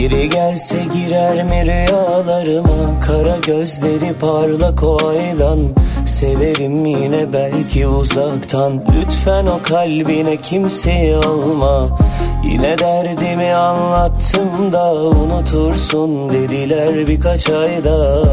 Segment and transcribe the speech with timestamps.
[0.00, 3.00] Geri gelse girer mi rüyalarıma?
[3.00, 5.58] Kara gözleri parlak o aydan.
[6.06, 8.82] Severim yine belki uzaktan.
[8.96, 11.98] Lütfen o kalbine kimseyi alma.
[12.44, 18.24] Yine derdimi anlattım da Unutursun dediler birkaç ayda.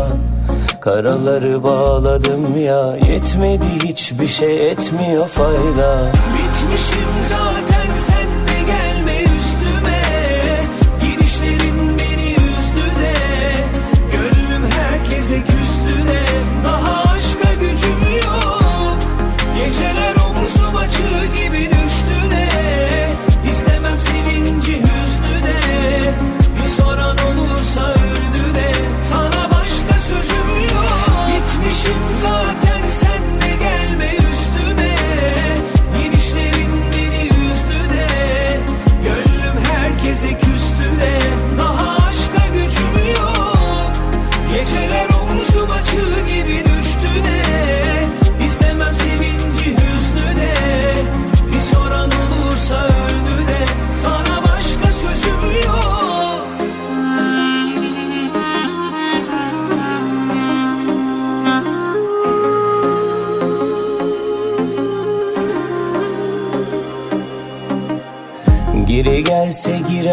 [0.81, 6.11] Karaları bağladım ya Yetmedi hiçbir şey etmiyor fayda.
[6.33, 7.56] Bitmişim zaten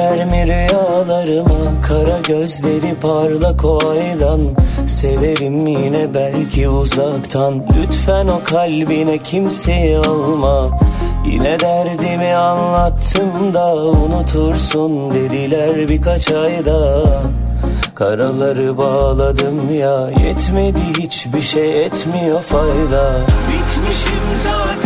[0.05, 4.41] girer mi rüyalarıma Kara gözleri parlak o aydan.
[4.86, 7.64] Severim yine belki uzaktan.
[7.78, 10.78] Lütfen o kalbine kimseyi alma.
[11.27, 17.04] Yine derdimi anlattım da Unutursun dediler birkaç ayda.
[17.94, 23.12] Karaları bağladım ya Yetmedi hiçbir şey etmiyor fayda.
[23.48, 24.84] Bitmişim zaten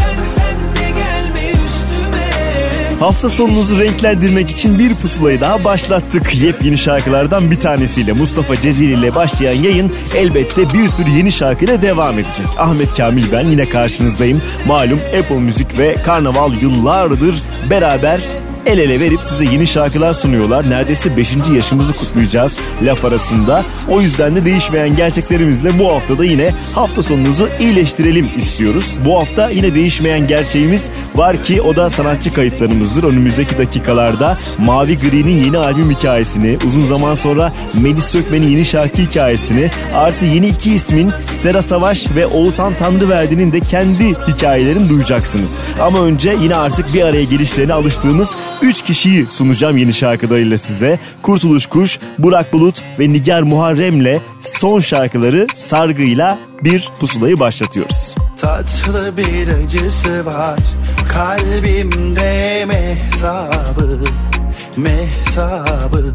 [3.01, 6.35] Hafta sonunuzu renklendirmek için bir pusulayı daha başlattık.
[6.35, 12.19] Yepyeni şarkılardan bir tanesiyle Mustafa Ceceli ile başlayan yayın elbette bir sürü yeni şarkıyla devam
[12.19, 12.47] edecek.
[12.59, 14.43] Ahmet Kamil ben yine karşınızdayım.
[14.67, 18.21] Malum Apple Müzik ve Karnaval yıllardır beraber
[18.69, 20.71] el ele verip size yeni şarkılar sunuyorlar.
[20.71, 21.37] Neredeyse 5.
[21.55, 23.65] yaşımızı kutlayacağız laf arasında.
[23.89, 28.99] O yüzden de değişmeyen gerçeklerimizle bu hafta da yine hafta sonunuzu iyileştirelim istiyoruz.
[29.05, 33.05] Bu hafta yine değişmeyen gerçeğimiz var ki o da sanatçı kayıtlarımızdır.
[33.05, 37.53] Önümüzdeki dakikalarda Mavi Gri'nin yeni albüm hikayesini, uzun zaman sonra
[37.83, 43.61] Melis Sökmen'in yeni şarkı hikayesini, artı yeni iki ismin Sera Savaş ve Oğuzhan Tanrıverdi'nin de
[43.61, 45.59] kendi hikayelerini duyacaksınız.
[45.81, 50.99] Ama önce yine artık bir araya gelişlerine alıştığımız 3 kişiyi sunacağım yeni şarkılarıyla size.
[51.23, 58.15] Kurtuluş Kuş, Burak Bulut ve Nigar Muharrem'le son şarkıları sargıyla bir pusulayı başlatıyoruz.
[58.37, 60.59] Tatlı bir acısı var
[61.13, 63.99] kalbimde mehtabı
[64.77, 66.15] mehtabı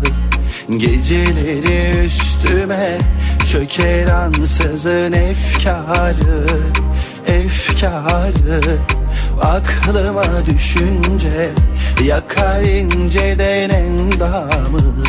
[0.69, 2.97] Geceleri üstüme
[3.51, 6.47] çöker ansızın efkarı
[7.27, 8.61] efkarı
[9.43, 11.51] Aklıma düşünce
[12.03, 15.03] yakar inceden endamı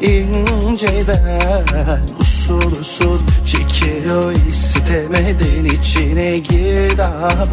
[0.00, 7.44] inceden usul usul çekiyor istemeden içine girdabın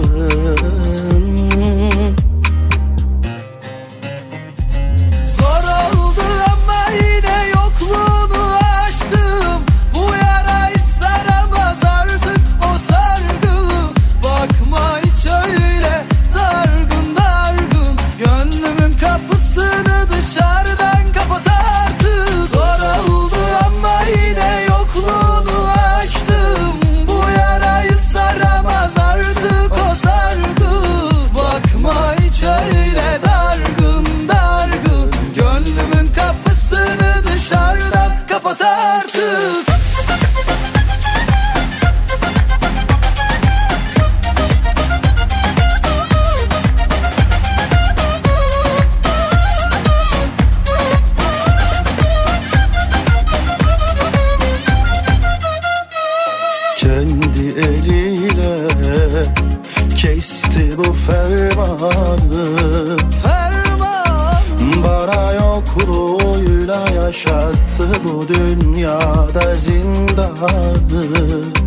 [68.04, 71.61] bu dünyada zindanım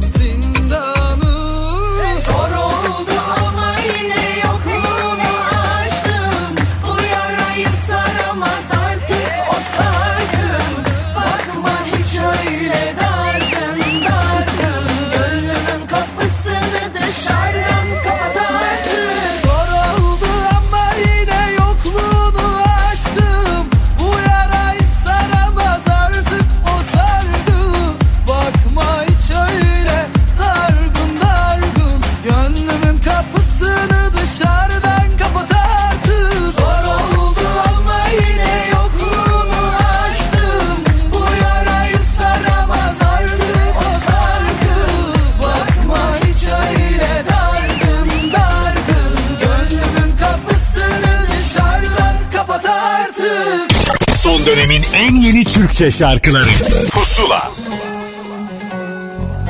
[55.74, 56.44] Türkçe şarkıları.
[56.92, 57.50] Pusula.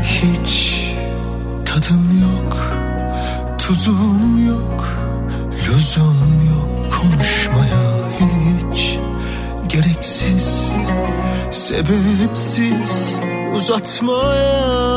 [0.03, 0.85] Hiç
[1.65, 2.56] tadım yok
[3.59, 4.88] Tuzum yok
[5.53, 7.85] Lüzum yok Konuşmaya
[8.21, 8.99] hiç.
[9.69, 10.73] Gereksiz
[11.50, 13.20] Sebepsiz
[13.56, 14.94] Uzatmaya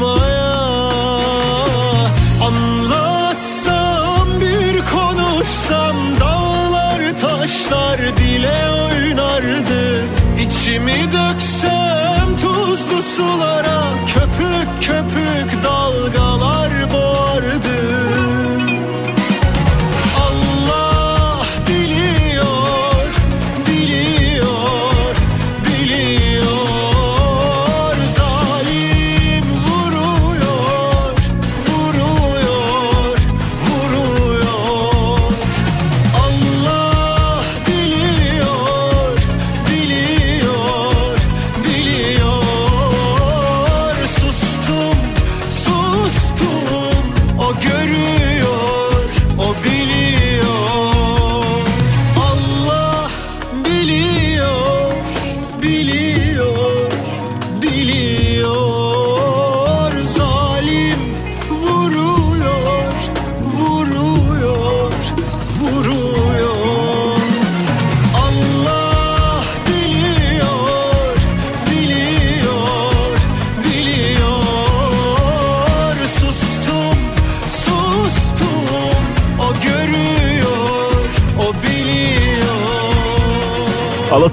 [0.00, 0.29] more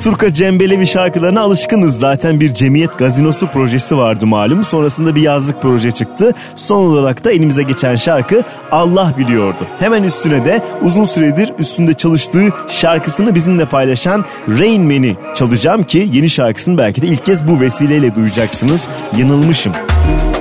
[0.08, 2.00] Turka Alaturka cembelevi şarkılarına alışkınız.
[2.00, 4.64] Zaten bir cemiyet gazinosu projesi vardı malum.
[4.64, 6.34] Sonrasında bir yazlık proje çıktı.
[6.56, 9.68] Son olarak da elimize geçen şarkı Allah biliyordu.
[9.80, 14.26] Hemen üstüne de uzun süredir üstünde çalıştığı şarkısını bizimle paylaşan
[14.60, 18.88] Rain Man'i çalacağım ki yeni şarkısını belki de ilk kez bu vesileyle duyacaksınız.
[19.18, 19.74] Yanılmışım.
[19.74, 20.37] Müzik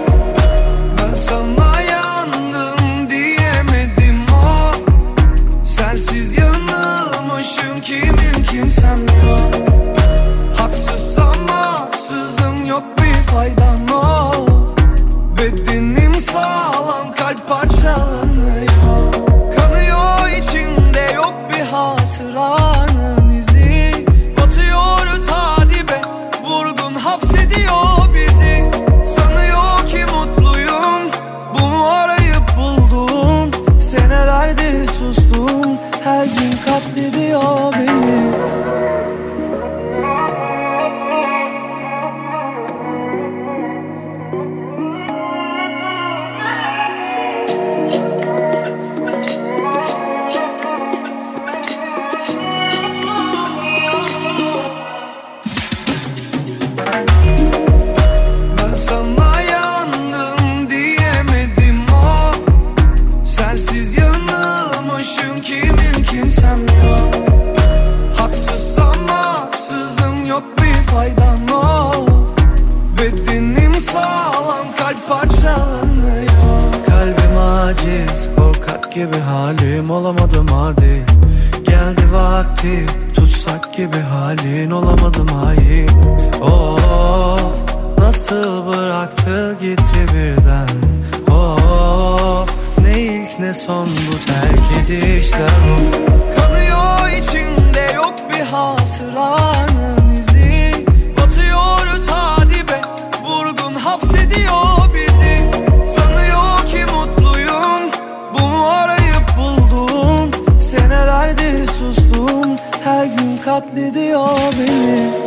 [93.56, 100.72] son bu terk edişler Of, Kanıyor içimde yok bir hatıranın izi.
[101.16, 102.80] Batıyor ta dibe
[103.22, 105.50] vurgun hapsediyor bizi.
[105.86, 107.90] Sanıyor ki mutluyum
[108.34, 115.25] bunu arayıp buldum Senelerdir sustum her gün katlediyor beni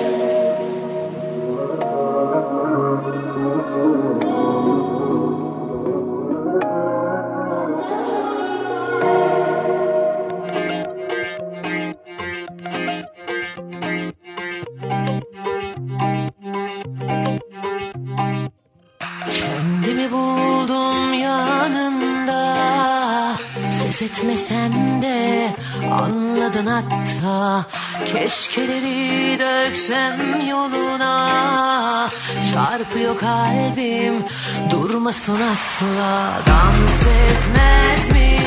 [26.79, 27.65] hatta
[28.05, 32.09] Keşkeleri döksem yoluna
[32.53, 34.25] Çarpıyor kalbim
[34.69, 36.31] durmasın asla.
[36.47, 38.39] Dans etmez mi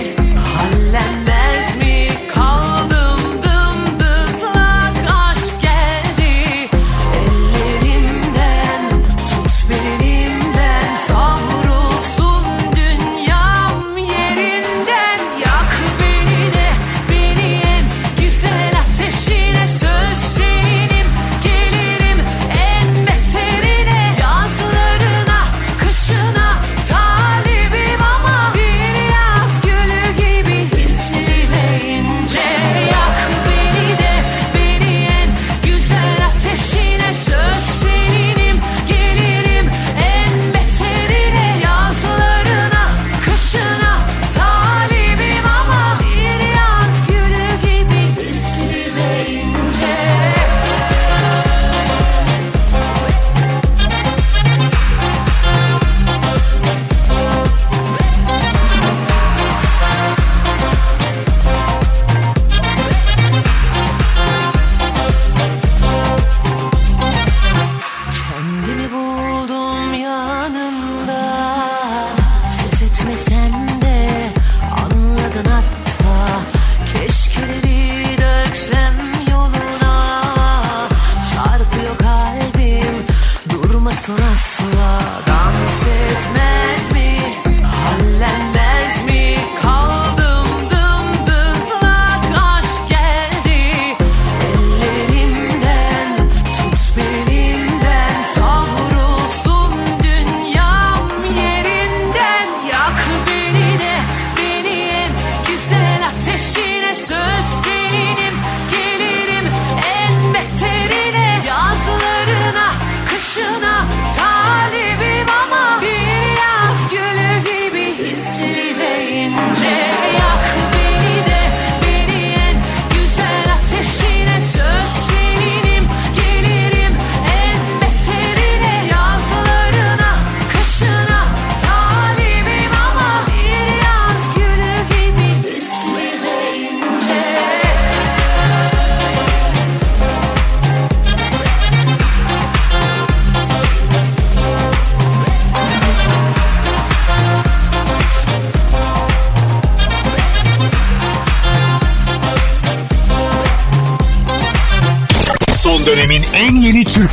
[0.57, 2.09] hallenmez mi?
[2.35, 2.72] Kaldım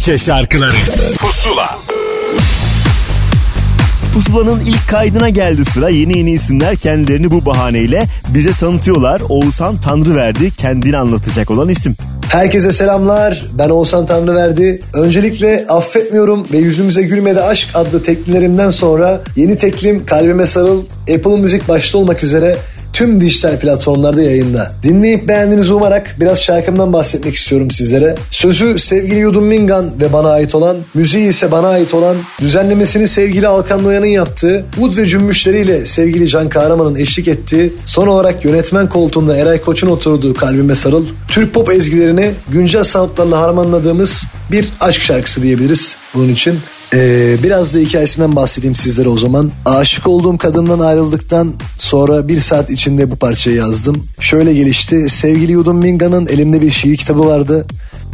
[0.10, 0.76] Türkçe şarkıları
[1.18, 1.78] Pusula
[4.14, 5.90] Pusula'nın ilk kaydına geldi sıra.
[5.90, 9.22] Yeni yeni isimler kendilerini bu bahaneyle bize tanıtıyorlar.
[9.30, 11.96] Oğuzhan Tanrıverdi kendini anlatacak olan isim.
[12.30, 13.46] Herkese selamlar.
[13.54, 14.82] Ben Oğuzhan Tanrıverdi.
[14.94, 21.68] Öncelikle affetmiyorum ve yüzümüze gülmedi aşk adlı teklimlerimden sonra yeni teklim Kalbime Sarıl Apple Müzik
[21.68, 22.58] başta olmak üzere
[23.00, 24.72] tüm dijital platformlarda yayında.
[24.84, 28.16] Dinleyip beğendiğinizi umarak biraz şarkımdan bahsetmek istiyorum sizlere.
[28.32, 33.48] Sözü sevgili Yudum Mingan ve bana ait olan, müziği ise bana ait olan, düzenlemesini sevgili
[33.48, 39.38] Alkan Noyan'ın yaptığı, ud ve cümbüşleriyle sevgili Can Kahraman'ın eşlik ettiği, son olarak yönetmen koltuğunda
[39.38, 45.98] Eray Koç'un oturduğu Kalbime Sarıl, Türk pop ezgilerini güncel soundlarla harmanladığımız bir aşk şarkısı diyebiliriz
[46.14, 46.60] bunun için.
[46.94, 49.52] Ee, biraz da hikayesinden bahsedeyim sizlere o zaman.
[49.66, 54.08] Aşık olduğum kadından ayrıldıktan sonra bir saat içinde bu parçayı yazdım.
[54.20, 55.10] Şöyle gelişti.
[55.10, 57.66] Sevgili Yudum Minga'nın elimde bir şiir kitabı vardı.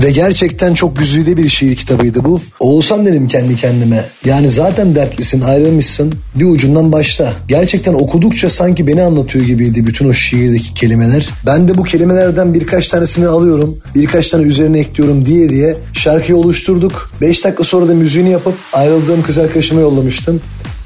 [0.04, 2.42] Ve gerçekten çok güzide bir şiir kitabıydı bu.
[2.60, 4.04] Oğuzhan dedim kendi kendime.
[4.26, 7.34] Yani zaten dertlisin ayrılmışsın bir ucundan başla.
[7.48, 11.30] Gerçekten okudukça sanki beni anlatıyor gibiydi bütün o şiirdeki kelimeler.
[11.46, 13.78] Ben de bu kelimelerden birkaç tanesini alıyorum.
[13.96, 17.12] Birkaç tane üzerine ekliyorum diye diye şarkıyı oluşturduk.
[17.22, 20.42] 5 dakika sonra da müziğini yapıp ayrıldığım kız arkadaşıma yollamıştım.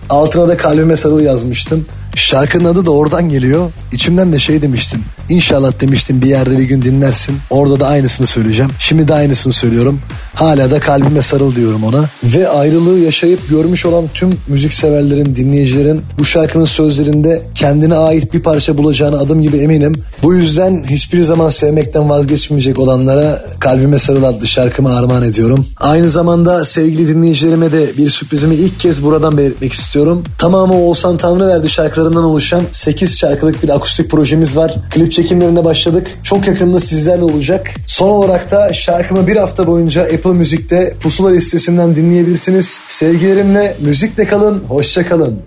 [0.10, 1.86] Altına da kalbime sarıl yazmıştım.
[2.16, 3.72] Şarkının adı da oradan geliyor.
[3.92, 5.04] İçimden de şey demiştim.
[5.30, 7.38] İnşallah demiştim bir yerde bir gün dinlersin.
[7.50, 8.72] Orada da aynısını söyleyeceğim.
[8.80, 10.00] Şimdi de aynısını söylüyorum.
[10.36, 12.10] Hala da kalbime sarıl diyorum ona.
[12.24, 18.78] Ve ayrılığı yaşayıp görmüş olan tüm müzikseverlerin, dinleyicilerin bu şarkının sözlerinde kendine ait bir parça
[18.78, 19.94] bulacağını adım gibi eminim.
[20.24, 25.66] Bu yüzden hiçbir zaman sevmekten vazgeçmeyecek olanlara Kalbime Sarıl adlı şarkımı armağan ediyorum.
[25.78, 30.24] Aynı zamanda sevgili dinleyicilerime de bir sürprizimi ilk kez buradan belirtmek istiyorum.
[30.38, 34.76] Tamamı Oğuzhan Tanrıverdi şarkılarından oluşan 8 şarkılık bir akustik projemiz var.
[34.92, 36.08] Klip çekimlerine başladık.
[36.24, 37.68] Çok yakında sizlerle olacak.
[37.86, 42.82] Son olarak da şarkımı bir hafta boyunca Apple Müzik'te Pusula listesinden dinleyebilirsiniz.
[42.88, 45.40] Sevgilerimle müzikle kalın, hoşça kalın.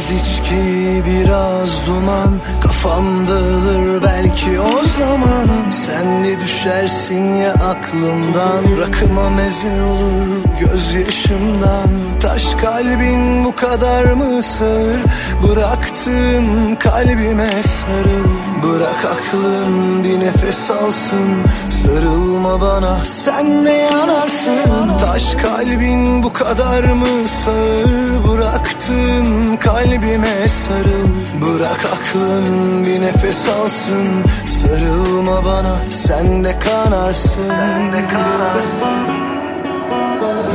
[0.00, 2.30] Biraz içki, biraz duman.
[2.62, 5.70] Kafam dağılır belki o zaman.
[5.70, 8.62] Sen de düşersin ya aklımdan?
[8.80, 11.88] Rakıma meze olur gözyaşımdan.
[12.20, 14.96] Taş kalbin bu kadar mı sır?
[15.48, 21.42] Bıraktın kalbime sarıl Bırak aklın bir nefes alsın.
[21.68, 24.98] Sarılma bana sen de yanarsın?
[25.04, 31.08] Taş kalbin bu kadar mı sır Bıraktın kalbime sarıl.
[31.46, 34.08] Bırak aklın bir nefes alsın.
[34.46, 37.48] Sarılma bana sen de kanarsın.
[37.48, 39.20] Sen de kanarsın.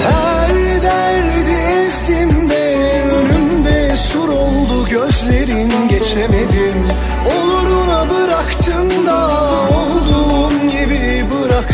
[0.09, 1.51] Her derdi
[1.85, 2.73] ezdiğimde
[3.11, 6.84] önümde sur oldu gözlerin geçemedim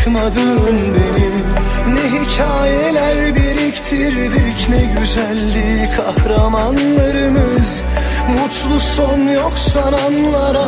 [0.06, 1.32] bırakmadın beni.
[1.94, 7.82] Ne hikayeler biriktirdik ne güzeldi kahramanlarımız.
[8.28, 10.66] Mutlu son yok sananlara.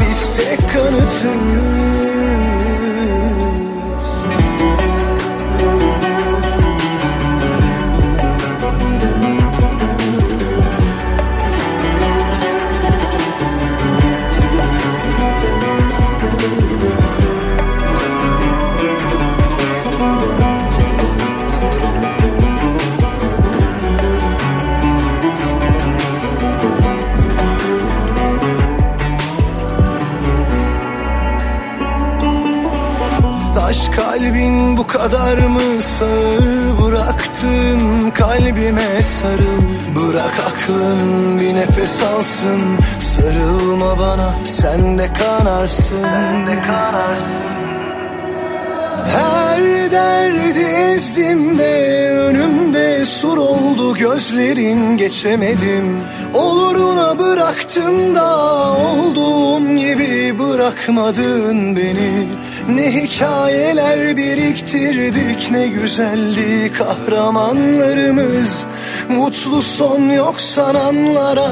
[0.00, 1.24] Biz tek kanıtız
[35.04, 38.10] kadar mı sağır Bıraktın?
[38.10, 39.62] Kalbime sarıl
[39.96, 42.60] Bırak aklın bir nefes alsın.
[42.98, 46.02] Sarılma bana sen de kanarsın.
[46.02, 47.24] Sen de kanarsın.
[49.06, 56.00] Her derdi ezdiğimde önümde sur oldu gözlerin geçemedim.
[56.34, 58.38] Oluruna bıraktın da
[58.76, 62.26] olduğum gibi bırakmadın beni
[62.68, 68.66] Ne hikayeler biriktirdik ne güzeldi kahramanlarımız.
[69.08, 71.50] Mutlu son yok sananlara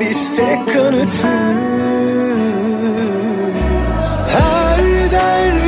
[0.00, 1.24] Biz tek kanıtız.
[4.28, 5.63] Her derdi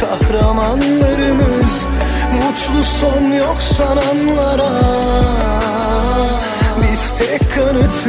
[0.00, 1.86] kahramanlarımız
[2.34, 4.70] Mutlu son yok sananlara.
[6.82, 8.06] Biz tek kanıtız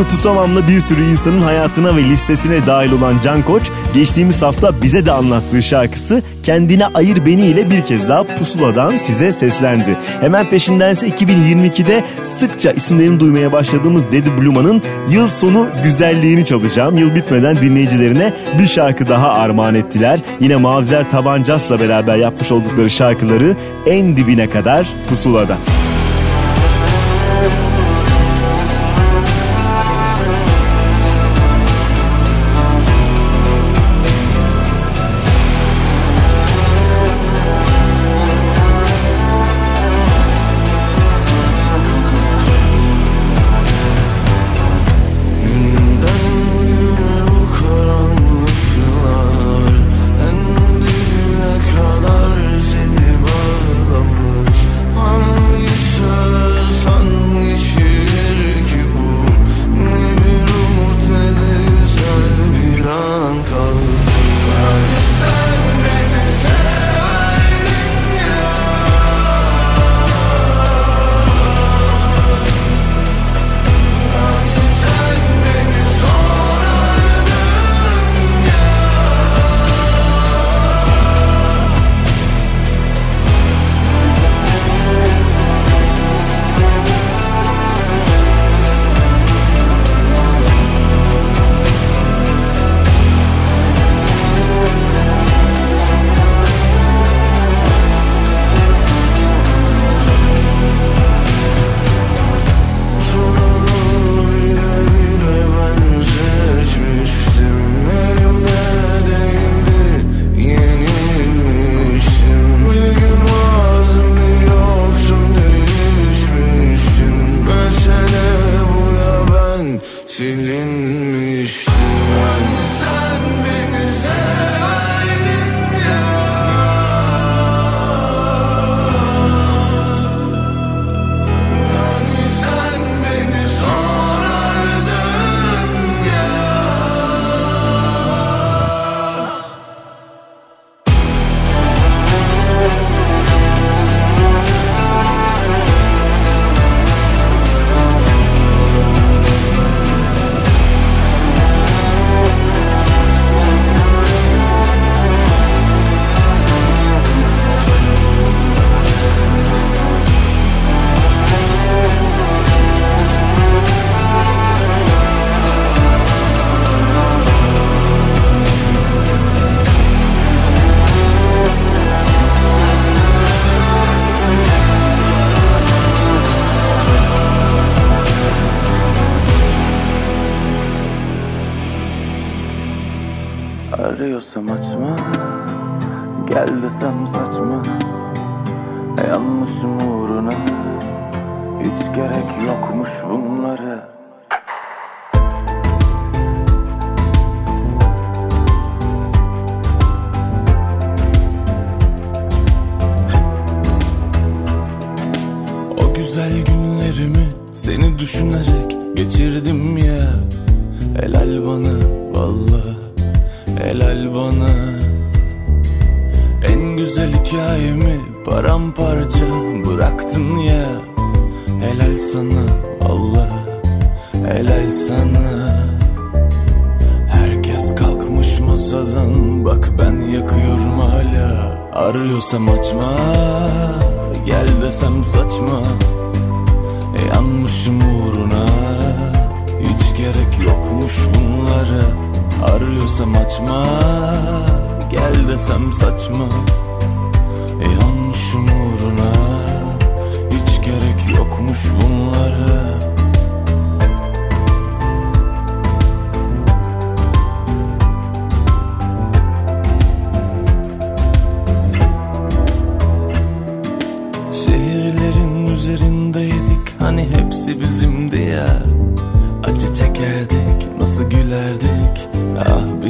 [0.00, 5.06] Sözünü tutamamla bir sürü insanın hayatına ve listesine dahil olan Can Koç, geçtiğimiz hafta bize
[5.06, 9.96] de anlattığı şarkısı Kendine Ayır Beni ile bir kez daha Pusula'dan size seslendi.
[10.20, 16.98] Hemen peşindense 2022'de sıkça isimlerini duymaya başladığımız Dedi Bluma'nın yıl sonu güzelliğini çalacağım.
[16.98, 20.20] Yıl bitmeden dinleyicilerine bir şarkı daha armağan ettiler.
[20.40, 25.56] Yine Mavzer Tabancas'la beraber yapmış oldukları şarkıları en dibine kadar Pusula'da.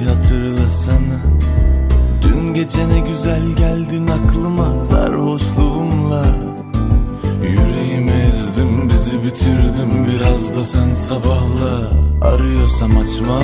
[0.00, 1.20] Bir hatırlasana.
[2.22, 6.24] Dün gece ne güzel geldin aklıma sarhoşluğumla.
[7.42, 11.90] Yüreğimi ezdim bizi bitirdim biraz da sen sabahla.
[12.22, 13.42] Arıyorsam açma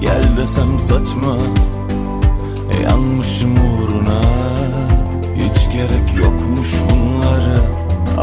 [0.00, 1.36] gel desem saçma.
[2.82, 4.20] Yanmışım uğruna
[5.34, 7.58] hiç gerek yokmuş bunlara.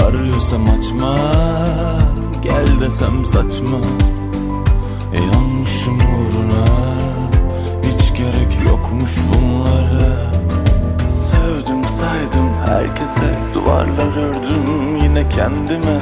[0.06, 1.17] Arıyorsam açma
[2.43, 3.80] Gel desem saçma
[5.13, 6.65] Yanmışım uğruna
[7.84, 10.32] Hiç gerek yokmuş bunlara.
[11.32, 16.02] Sevdim saydım herkese Duvarlar ördüm yine kendime.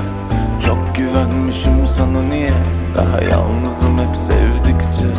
[0.65, 2.54] Çok güvenmişim sana niye
[2.98, 5.13] Daha yalnızım hep sevdikçe.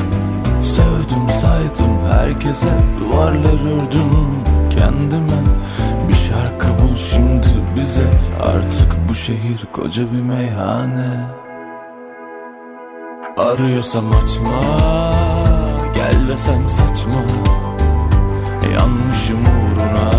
[0.60, 4.12] Sevdim saydım herkese Duvarlar ördüm
[4.70, 5.40] kendime.
[6.08, 8.06] Bir şarkı bul şimdi bize
[8.42, 11.37] Artık bu şehir koca bir meyhane
[13.38, 14.60] Arıyorsam açma
[15.94, 17.22] Gel desem saçma.
[18.74, 20.10] Yanmışım uğruna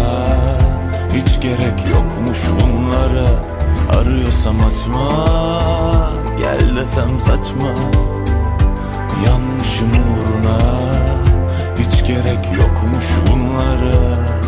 [1.13, 3.27] Hiç gerek yokmuş bunlara.
[3.99, 5.25] Arıyorsam açma
[6.37, 7.73] Gel desem saçma.
[9.25, 10.59] Yanmışım uğruna
[11.79, 14.38] Hiç gerek yokmuş bunlara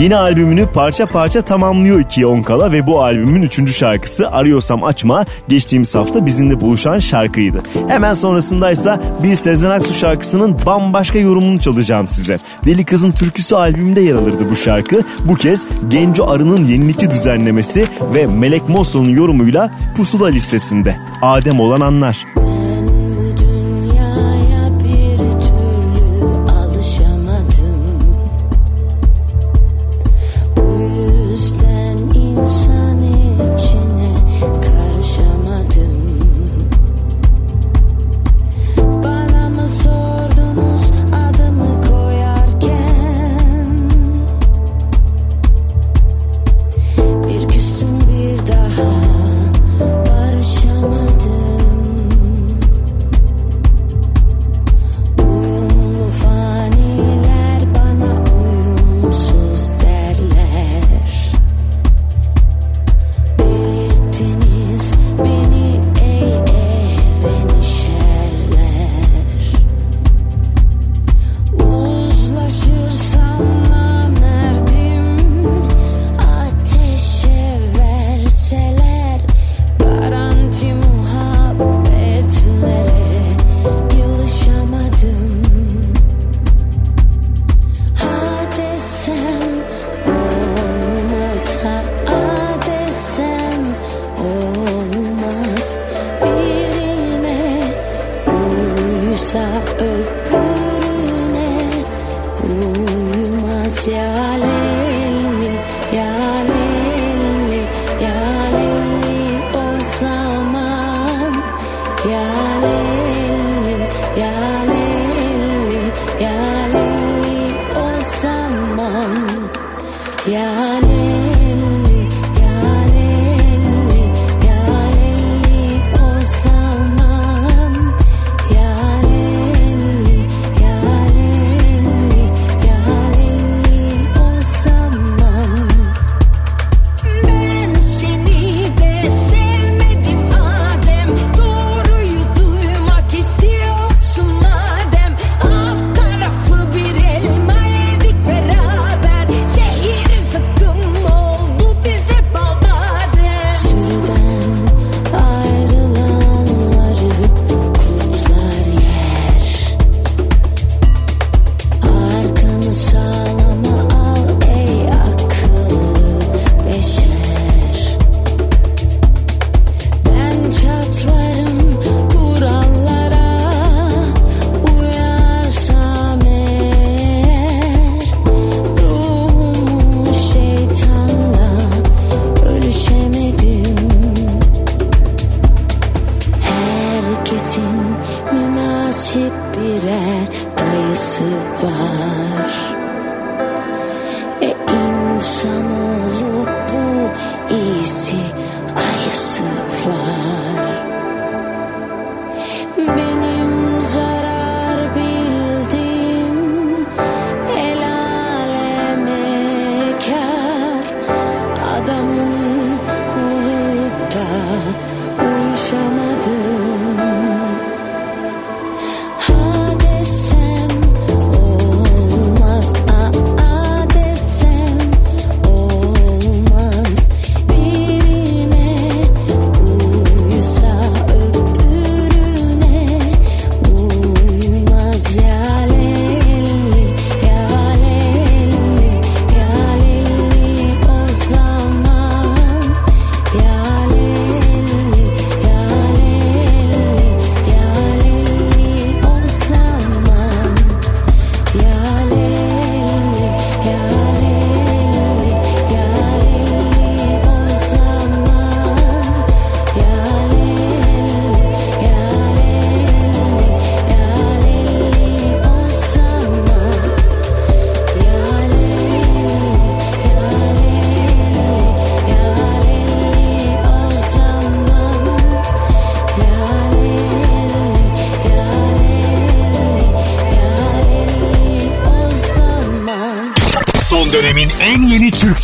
[0.00, 5.94] Yeni albümünü parça parça tamamlıyor iki Onkala ve bu albümün üçüncü şarkısı Arıyorsam Açma geçtiğimiz
[5.94, 7.62] hafta bizimle buluşan şarkıydı.
[7.88, 12.38] Hemen sonrasındaysa bir Sezen Aksu şarkısının bambaşka yorumunu çalacağım size.
[12.64, 15.02] Deli Kızın Türküsü albümünde yer alırdı bu şarkı.
[15.24, 20.96] Bu kez Genco Arı'nın yenilikçi düzenlemesi ve Melek Mosso'nun yorumuyla Pusula listesinde.
[21.22, 22.24] Adem olan anlar.
[22.36, 22.55] Bu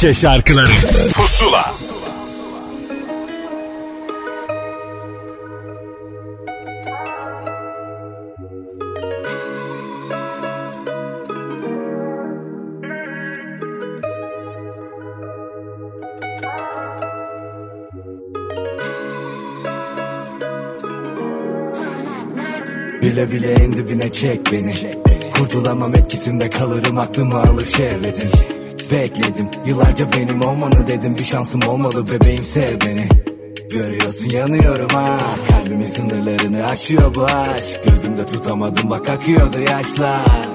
[0.03, 0.67] Türkçe şarkıları.
[1.15, 1.75] Pusula.
[23.03, 24.75] Bile bile en dibine çek beni.
[25.35, 28.52] Kurtulamam etkisinde kalırım aklımı alır şehvetin
[28.93, 29.49] Bekledim.
[29.67, 31.17] Yıllarca benim olmanı dedim.
[31.19, 33.09] Bir şansım olmalı bebeğim sev beni.
[33.71, 35.19] Görüyorsun yanıyorum ha.
[35.51, 37.81] Kalbimin sınırlarını aşıyor bu aşk.
[37.85, 40.52] Gözümde tutamadım bak akıyordu yaşlar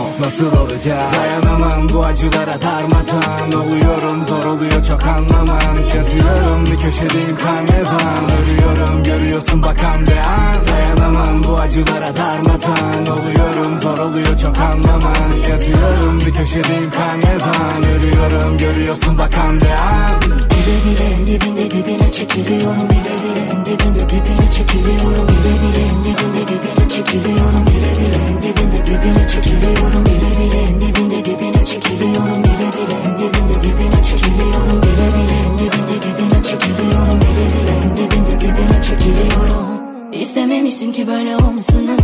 [0.00, 0.98] Of nasıl olacak?
[1.14, 8.24] Dayanamam bu acılara darmatan Oluyorum zor oluyor çok anlaman Yazıyorum bir köşedeyim karnevan.
[8.40, 10.56] Ölüyorum görüyorsun bakan bir an.
[10.68, 17.84] Dayanamam bu acılara darmatan Oluyorum zor oluyor çok anlaman Yazıyorum bir köşedeyim karnevan.
[17.94, 20.39] Ölüyorum görüyorsun bakan bir an
[20.70, 26.04] Bile bile en dibinde dibine çekiliyorum Bile bile en dibinde dibine çekiliyorum Bile bile en
[26.04, 32.42] dibinde dibine çekiliyorum Bile bile en dibinde dibine çekiliyorum Bile bile en dibinde dibine çekiliyorum
[32.44, 37.90] Bile bile en dibinde dibine çekiliyorum Bile bile en dibinde dibine çekiliyorum Bile bile en
[37.96, 39.66] dibinde dibine çekiliyorum
[40.12, 41.96] İstememiştim ki böyle olmasını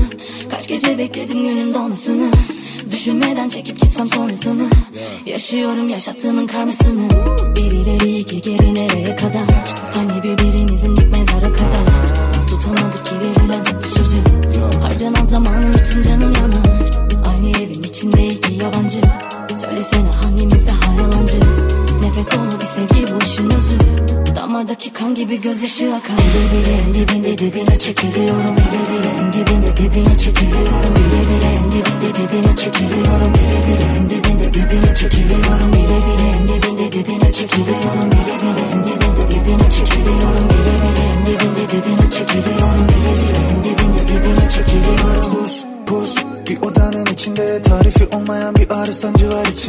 [0.50, 2.30] Kaç gece bekledim günün dolmasını
[3.06, 4.68] Düşünmeden çekip gitsem sonrasını.
[5.26, 7.08] Yaşıyorum yaşattığımın karmasını.
[7.56, 9.42] Bir ileri iki geri nereye kadar
[9.94, 11.86] Hani birbirimizin dik mezara kadar.
[12.50, 14.16] Tutamadık ki verilen tek sözü.
[14.82, 16.90] Harcanan zamanım için canım yanar.
[17.26, 19.00] Aynı evin içinde iki yabancı.
[19.54, 21.36] Söylesene hangimiz daha yalancı?
[22.02, 23.78] Nefret dolu bir sevgi bu işin özü.
[24.36, 26.16] Damardaki kan gibi gözyaşı akar.
[26.16, 28.56] Bile bile en dibinde dibine çekiliyorum.
[28.56, 30.94] Bile bile en dibinde dibine çekiliyorum.
[30.96, 32.65] Bile bile en dibinde dibine çekiliyorum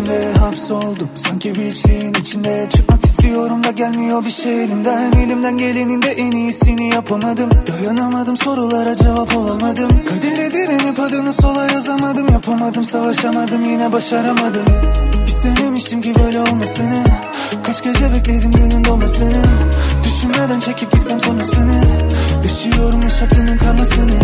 [0.07, 1.09] içimde Hapsoldum.
[1.15, 5.11] Sanki bir şeyin içinde Çıkmak istiyorum da gelmiyor bir şey elimden.
[5.11, 7.49] Elimden gelenin de en iyisini yapamadım.
[7.67, 9.89] Dayanamadım sorulara cevap olamadım.
[10.09, 12.27] Kadere direnip adını sola yazamadım.
[12.31, 14.65] Yapamadım savaşamadım yine başaramadım.
[15.27, 17.03] İstememiştim ki böyle olmasını.
[17.63, 19.43] Kaç gece bekledim günün doğmasını
[20.05, 21.81] Düşünmeden çekip gitsem sonrasını.
[22.43, 24.19] Yaşıyorum yaşattığının karmasını.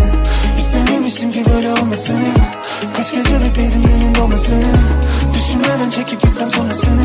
[0.57, 2.33] İstememiştim ki böyle olmasını.
[2.97, 4.73] Kaç gece bekledim günün doğmasını
[5.43, 7.03] Düşünmeden çekip gitsem sonrasını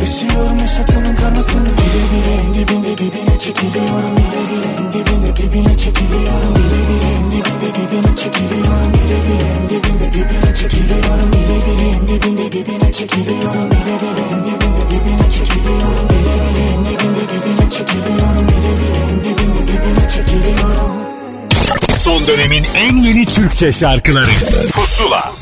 [0.00, 6.54] Yaşıyorum yaşattığının karmasını Bile bile en dibinde dibine çekiliyorum Bile bile en dibinde dibine çekiliyorum
[6.54, 12.08] Bile bile en dibinde dibine çekiliyorum Bile bile en dibinde dibine çekiliyorum Bile bile en
[12.08, 18.46] dibinde dibine çekiliyorum Bile bile en dibinde dibine çekiliyorum Bile bile en dibinde dibine çekiliyorum
[18.48, 20.90] Bile bile en dibinde dibine çekiliyorum.
[22.04, 24.30] Son dönemin en yeni Türkçe şarkıları.
[24.72, 25.32] Pusula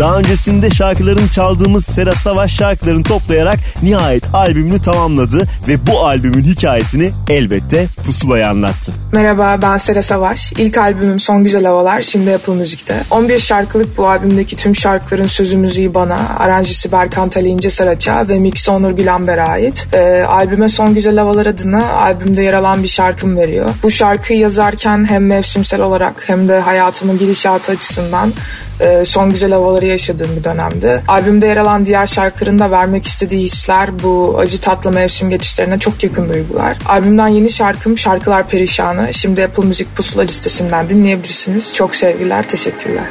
[0.00, 7.10] Daha öncesinde şarkıların çaldığımız Sera Savaş şarkılarını toplayarak nihayet albümünü tamamladı ve bu albümün hikayesini
[7.30, 8.92] elbette Pusula'ya anlattı.
[9.12, 10.52] Merhaba ben Sera Savaş.
[10.52, 12.94] İlk albümüm Son Güzel Havalar şimdi Apple Müzik'te.
[13.10, 18.38] 11 şarkılık bu albümdeki tüm şarkıların sözü müziği bana, aranjisi Berkant Ali İnce Saraç'a ve
[18.38, 19.88] mixi Onur Gülamber'e ait.
[19.92, 23.70] Ee, albüme Son Güzel Havalar adına albümde yer alan bir şarkım veriyor.
[23.82, 28.32] Bu şarkıyı yazarken hem mevsimsel olarak hem de hayatımın gidişatı açısından
[28.80, 31.02] e, son güzel havaları yaşadığım bir dönemdi.
[31.08, 36.04] Albümde yer alan diğer şarkıların da vermek istediği hisler bu acı tatlı mevsim geçişlerine çok
[36.04, 36.76] yakın duygular.
[36.88, 39.14] Albümden yeni şarkım Şarkılar Perişanı.
[39.14, 41.74] Şimdi Apple Müzik Pusula listesinden dinleyebilirsiniz.
[41.74, 43.04] Çok sevgiler, teşekkürler.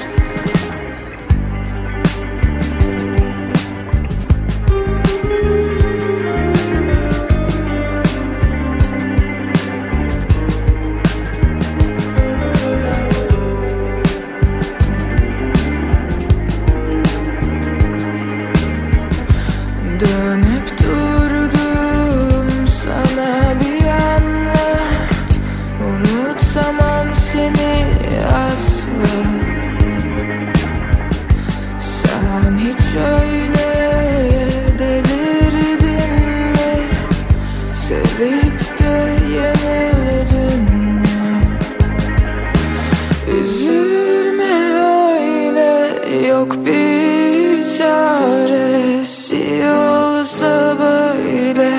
[43.44, 51.72] Üzülme öyle yok bir çaresi olsa böyle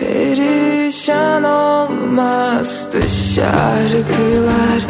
[0.00, 3.00] perişan olmazdı
[3.34, 4.89] şarkılar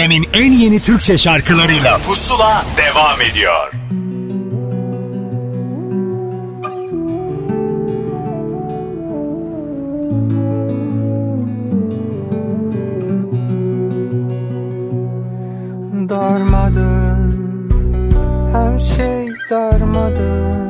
[0.00, 1.98] dönemin en yeni Türkçe şarkılarıyla.
[1.98, 3.72] Pusula devam ediyor.
[16.08, 17.30] Darmadın
[18.52, 20.60] Her şey darmadın.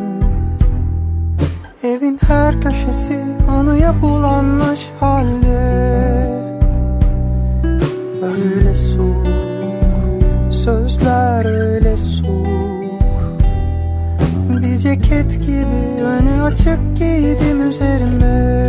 [1.83, 4.81] Evin her köşesi anıya bulanmış
[15.11, 18.61] ceket gibi önü açık giydim üzerime.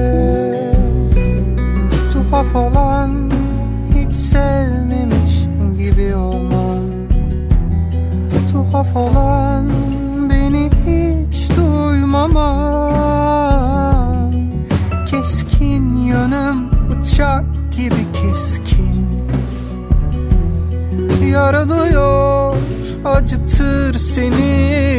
[2.13, 3.31] Tuhaf olan
[3.95, 5.45] hiç sevmemiş
[5.77, 6.79] gibi olmam.
[8.51, 9.69] Tuhaf olan
[10.29, 12.91] beni hiç duymamam.
[15.09, 19.07] Keskin yönüm bıçak gibi keskin.
[21.31, 22.55] Yaralıyor
[23.05, 24.90] acıtır seni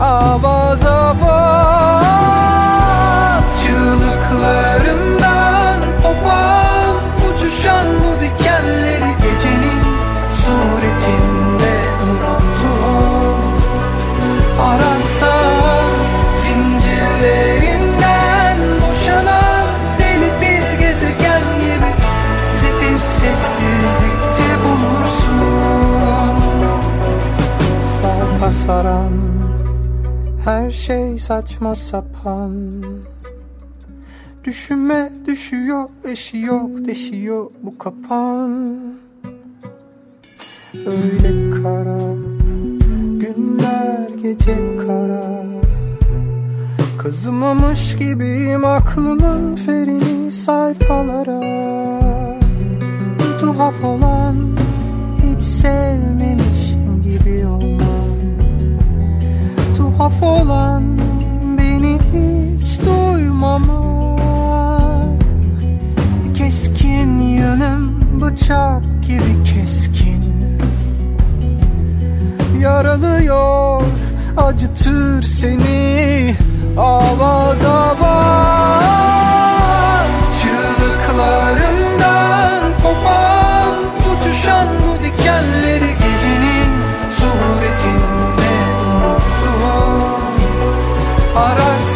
[0.00, 2.04] avaz avaz
[3.62, 6.94] Çığlıklarımdan kopan
[7.28, 9.82] uçuşan bu dikenleri gecenin
[10.30, 11.74] suretinde
[12.04, 13.40] unuttum.
[14.62, 15.90] Ararsan
[16.36, 19.66] zincirlerinden boşanan
[19.98, 21.90] deli bir gezegen gibi
[22.56, 25.60] Zifir sessizlikte bulursun
[28.40, 29.19] her şey
[31.30, 32.52] saçma sapan.
[34.44, 38.76] Düşünme düşüyor eşi yok deşiyor bu kapan.
[40.74, 41.98] Öyle kara
[43.18, 45.44] günler gece kara.
[46.98, 51.40] Kazımamış gibiyim aklımın ferini sayfalara.
[53.40, 54.36] Tuhaf olan
[55.18, 56.74] hiç sevmemiş
[57.04, 58.10] gibi olmam.
[59.76, 61.09] Tuhaf olan
[63.40, 65.18] duymamam
[66.34, 70.24] Keskin yönüm bıçak gibi keskin.
[72.60, 73.82] Yaralıyor
[74.36, 76.34] acıtır seni
[76.78, 78.84] avaz avaz.
[80.42, 86.70] Çığlıklarımdan kopan tutuşan bu dikenleri gecenin
[87.12, 88.52] suretinde
[88.96, 89.60] unuttum
[91.36, 91.89] Ararsan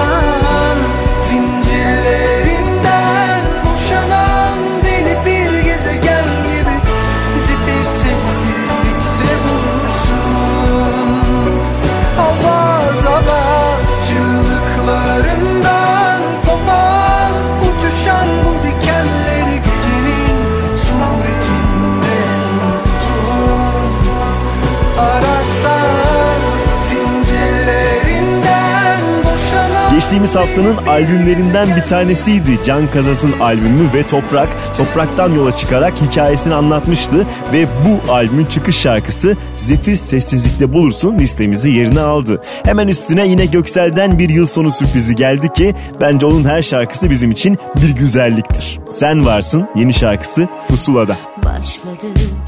[30.24, 34.48] Geçtiğimiz haftanın albümlerinden bir tanesiydi Can Kazas'ın albümü ve Toprak.
[34.76, 42.00] Toprak'tan yola çıkarak hikayesini anlatmıştı ve bu albümün çıkış şarkısı Zefir Sessizlikte Bulursun listemize yerini
[42.00, 42.42] aldı.
[42.64, 47.30] Hemen üstüne yine Göksel'den bir yıl sonu sürprizi geldi ki bence onun her şarkısı bizim
[47.30, 48.80] için bir güzelliktir.
[48.88, 51.16] Sen varsın yeni şarkısı Pusula'da.
[51.44, 52.06] Başladı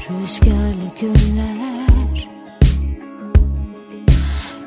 [0.09, 1.67] rüzgarlı günler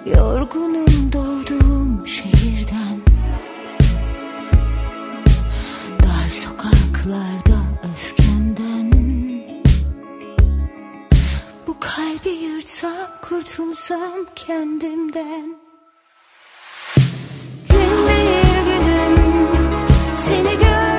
[0.07, 2.90] Yorgunum doğduğum şehirden
[12.25, 15.57] kalbi yırtsam kurtulsam kendimden.
[17.69, 19.49] Gün değil günüm
[20.17, 20.90] seni görmem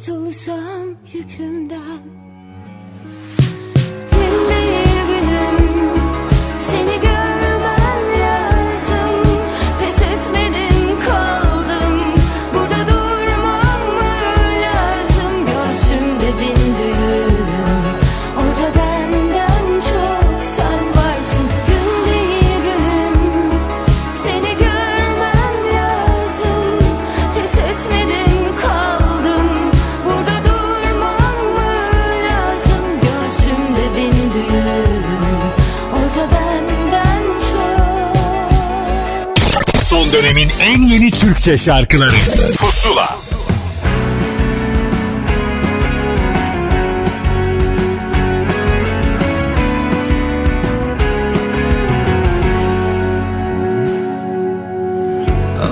[0.00, 2.29] kurtulsam yükümden
[40.22, 42.10] dönemin en yeni Türkçe şarkıları.
[42.58, 43.18] Pusula.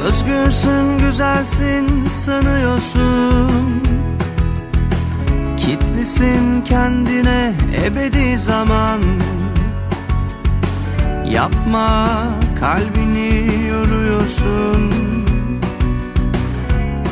[0.04, 3.82] Özgürsün, güzelsin sanıyorsun.
[5.56, 7.52] Kitlisin kendine
[7.84, 9.00] ebedi zaman.
[11.30, 12.08] Yapma
[12.60, 13.48] kalbini
[14.28, 14.90] yoruyorsun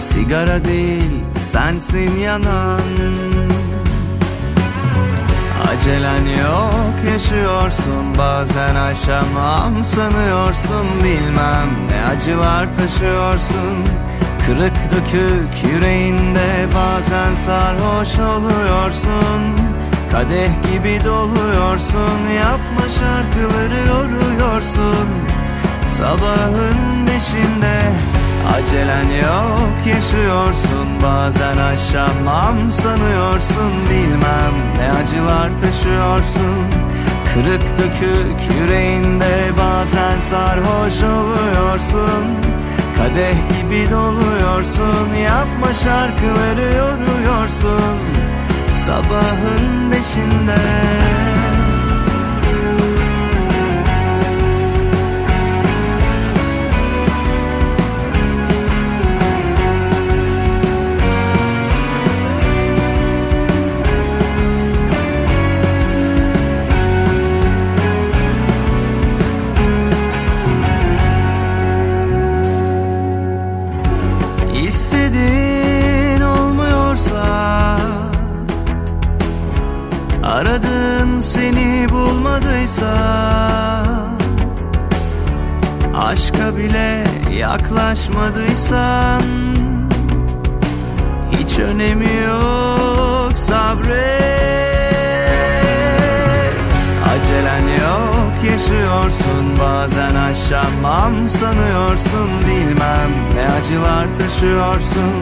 [0.08, 1.10] Sigara değil
[1.40, 2.80] sensin yanan.
[5.68, 8.18] Acelen yok yaşıyorsun.
[8.18, 10.86] Bazen aşamam sanıyorsun.
[11.04, 13.76] Bilmem ne acılar taşıyorsun.
[14.46, 19.56] Kırık dökük yüreğinde bazen sarhoş oluyorsun.
[20.12, 22.18] Kadeh gibi doluyorsun.
[22.36, 25.06] Yapma şarkıları yoruyorsun.
[25.86, 27.76] Sabahın beşinde
[28.54, 30.88] acelen yok yaşıyorsun.
[31.02, 33.72] Bazen aşamam sanıyorsun.
[33.90, 36.64] Bilmem ne acılar taşıyorsun.
[37.34, 42.24] Kırık dökük yüreğinde bazen sarhoş oluyorsun.
[42.96, 45.14] Kadeh gibi doluyorsun.
[45.24, 47.98] Yapma şarkıları yoruyorsun.
[48.86, 50.60] Sabahın beşinde
[86.58, 87.04] bile
[87.38, 89.22] yaklaşmadıysan
[91.32, 93.96] Hiç önemi yok sabret.
[97.10, 105.12] Acelen yok yaşıyorsun Bazen aşamam sanıyorsun Bilmem ne acılar taşıyorsun.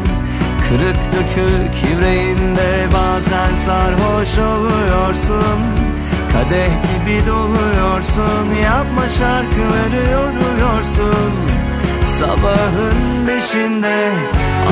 [0.68, 5.83] Kırık dökük yüreğinde bazen sarhoş oluyorsun
[6.34, 11.32] Kadeh gibi doluyorsun Yapma şarkıları yoruyorsun.
[12.06, 14.10] Sabahın beşinde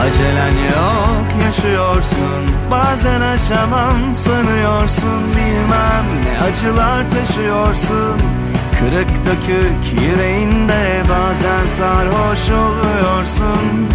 [0.02, 2.42] Acelen yok yaşıyorsun.
[2.70, 8.20] Bazen aşamam sanıyorsun Bilmem ne acılar taşıyorsun.
[8.78, 13.88] Kırık dökük yüreğinde Bazen sarhoş oluyorsun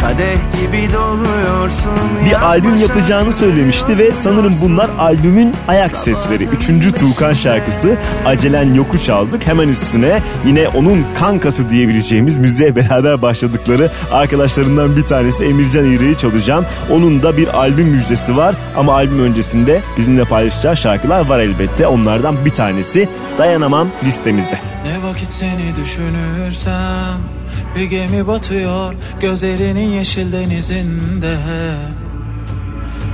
[0.00, 1.92] Kadeh gibi doluyorsun
[2.26, 6.44] bir albüm yapacağını söylemişti ve sanırım bunlar albümün ayak sesleri.
[6.44, 7.96] Üçüncü Tuğkan şarkısı
[8.26, 9.46] Acelen Yok'u çaldık.
[9.46, 16.66] Hemen üstüne yine onun kankası diyebileceğimiz müziğe beraber başladıkları arkadaşlarından bir tanesi Emircan İğre'yi çalacağım.
[16.90, 21.86] Onun da bir albüm müjdesi var ama albüm öncesinde bizimle paylaşacağı şarkılar var elbette.
[21.86, 24.58] Onlardan bir tanesi Dayanamam listemizde.
[24.84, 27.37] Ne vakit seni düşünürsem
[27.76, 31.38] Bir gemi batıyor gözlerinin yeşil denizinde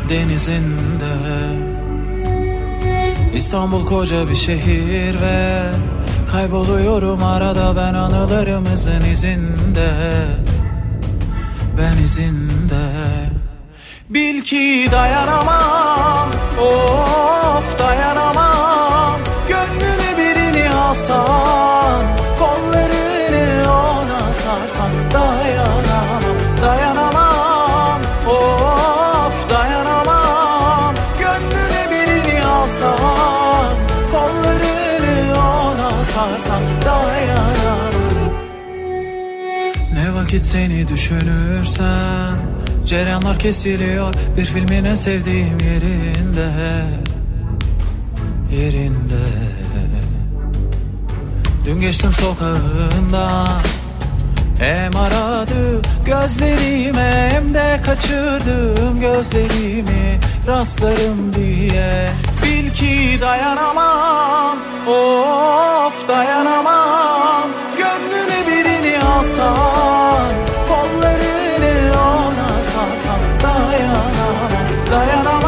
[0.09, 1.15] Denizinde.
[3.35, 5.63] İstanbul koca bir şehir ve
[6.33, 9.91] Kayboluyorum arada ben anılarımızın izinde
[11.79, 12.91] Ben izinde.
[14.11, 16.29] Bil ki dayanamam
[16.61, 22.24] Of dayanamam Gönlünü birini alsan
[40.35, 42.39] vakit seni düşünürsem
[42.85, 46.85] Cereyanlar kesiliyor bir filmin en sevdiğim yerinde
[48.53, 49.25] Yerinde.
[51.65, 53.47] Dün geçtim sokağında
[54.59, 62.09] Hem aradı gözlerime Hem de kaçırdım gözlerimi Rastlarım diye.
[62.43, 64.59] Bil ki dayanamam
[64.89, 67.51] Of dayanamam
[69.07, 70.35] alsan
[70.69, 75.44] Kollarını ona sarsan Dayanamam Dayanamam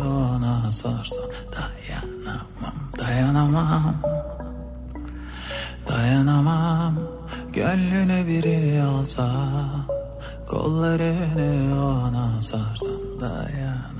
[0.00, 3.94] ona sarsam Dayanamam Dayanamam
[5.88, 6.94] Dayanamam.
[7.52, 9.86] Gönlüne birini alsam
[10.48, 13.97] Kollarını ona sarsam Dayanamam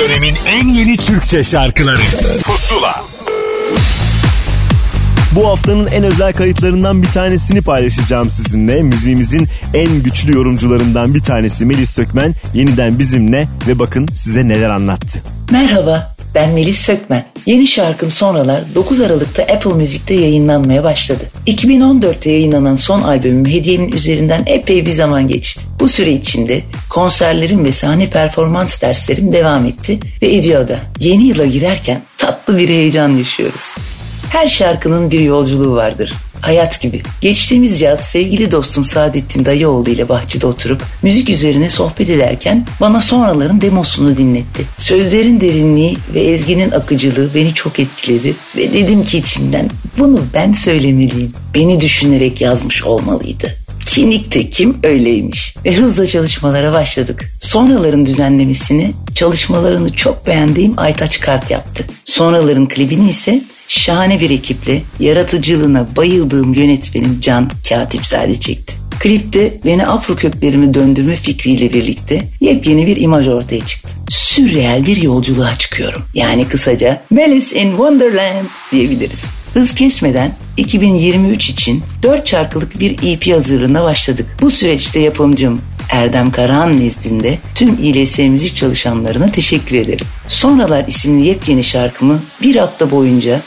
[0.00, 2.00] dönemin en yeni Türkçe şarkıları
[2.44, 3.04] Pusula
[5.34, 8.82] Bu haftanın en özel kayıtlarından bir tanesini paylaşacağım sizinle.
[8.82, 15.22] Müziğimizin en güçlü yorumcularından bir tanesi Melis Sökmen yeniden bizimle ve bakın size neler anlattı.
[15.50, 17.29] Merhaba, Ben Melis Sökmen.
[17.46, 21.24] Yeni şarkım Sonralar 9 Aralık'ta Apple Müzik'te yayınlanmaya başladı.
[21.46, 25.60] 2014'te yayınlanan son albümüm Hediyemin üzerinden epey bir zaman geçti.
[25.80, 30.78] Bu süre içinde konserlerim ve sahne performans derslerim devam etti ve ediyor da.
[31.00, 33.74] Yeni yıla girerken tatlı bir heyecan yaşıyoruz.
[34.32, 36.12] Her şarkının bir yolculuğu vardır.
[36.40, 37.02] Hayat gibi.
[37.20, 43.60] Geçtiğimiz yaz sevgili dostum Saadettin Dayıoğlu ile bahçede oturup müzik üzerine sohbet ederken bana sonraların
[43.60, 44.62] demosunu dinletti.
[44.78, 51.32] Sözlerin derinliği ve ezginin akıcılığı beni çok etkiledi ve dedim ki içimden bunu ben söylemeliyim.
[51.54, 53.46] Beni düşünerek yazmış olmalıydı.
[53.86, 55.54] Kinik de kim öyleymiş.
[55.64, 57.32] Ve hızla çalışmalara başladık.
[57.40, 61.84] Sonraların düzenlemesini çalışmalarını çok beğendiğim Aytaç Kart yaptı.
[62.04, 68.74] Sonraların klibini ise şahane bir ekiple yaratıcılığına bayıldığım yönetmenim Can Katipzade çekti.
[69.00, 73.88] Klipte beni Afro köklerimi döndürme fikriyle birlikte yepyeni bir imaj ortaya çıktı.
[74.08, 76.02] Sürreel bir yolculuğa çıkıyorum.
[76.14, 79.26] Yani kısaca Alice in Wonderland diyebiliriz.
[79.54, 84.26] Hız kesmeden 2023 için 4 şarkılık bir EP hazırlığına başladık.
[84.40, 85.60] Bu süreçte yapımcım
[85.90, 90.06] Erdem Karahan nezdinde tüm İLS müzik çalışanlarına teşekkür ederim.
[90.28, 93.40] Sonralar isimli yepyeni şarkımı bir hafta boyunca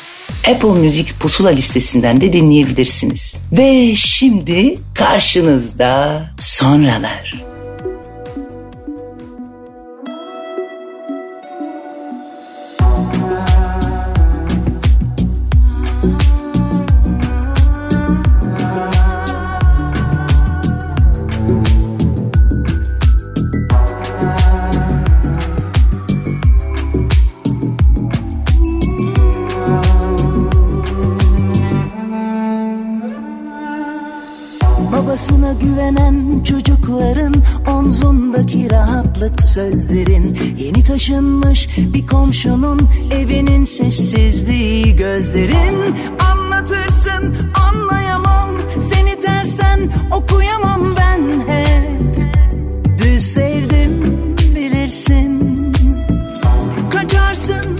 [0.47, 3.35] Apple Müzik pusula listesinden de dinleyebilirsiniz.
[3.51, 7.52] Ve şimdi karşınızda sonralar.
[35.63, 37.33] Güvenen çocukların
[37.67, 40.37] omzundaki rahatlık sözlerin.
[40.57, 42.79] Yeni taşınmış bir komşunun
[43.11, 45.95] evinin sessizliği gözlerin.
[46.31, 47.37] Anlatırsın
[47.69, 48.49] anlayamam
[48.79, 49.79] seni tersten
[50.11, 51.89] okuyamam ben hep.
[52.99, 55.73] Düz sevdim bilirsin.
[56.91, 57.72] Kaçarsın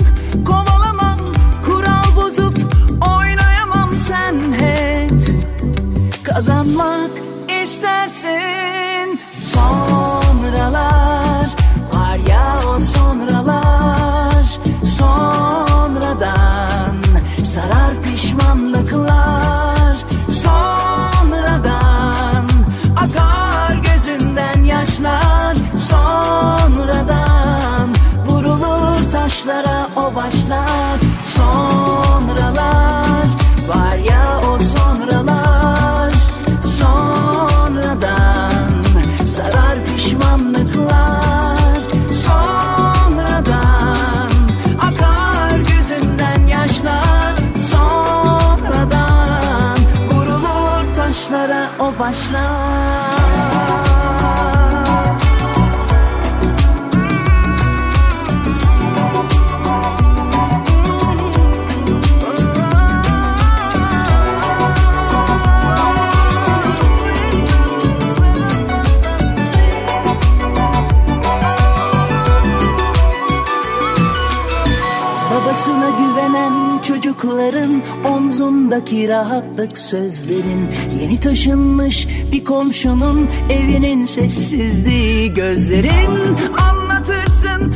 [77.34, 80.70] çocukların omzundaki rahatlık sözlerin
[81.02, 86.38] Yeni taşınmış bir komşunun evinin sessizliği gözlerin
[86.72, 87.72] Anlatırsın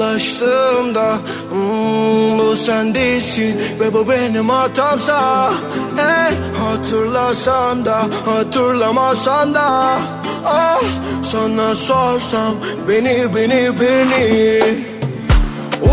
[0.00, 1.18] Karşılaştığımda
[1.50, 5.50] hmm, Bu sen değilsin Ve bu benim hatamsa
[5.96, 9.98] Hey hatırlasan da Hatırlamasan da
[10.44, 10.82] Ah
[11.22, 12.54] sana sorsam
[12.88, 14.62] Beni beni beni.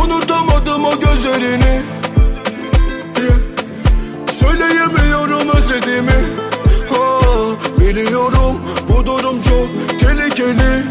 [0.03, 1.81] Unutamadım o gözlerini.
[3.21, 3.37] Yeah.
[4.31, 6.21] Söyleyemiyorum özlediğimi.
[6.99, 8.57] Oh, Biliyorum
[8.89, 10.83] bu durum çok tehlikeli.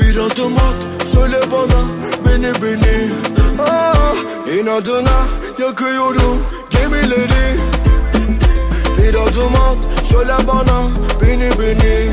[0.00, 1.82] Bir adım at söyle bana
[2.26, 3.10] beni beni
[3.58, 4.14] ah,
[4.58, 5.26] İnadına
[5.58, 7.56] yakıyorum gemileri.
[8.98, 10.82] Bir adım at söyle bana
[11.22, 12.08] beni beni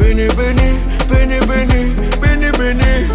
[0.00, 0.72] Beni beni
[1.10, 1.90] beni beni
[2.22, 3.06] beni beni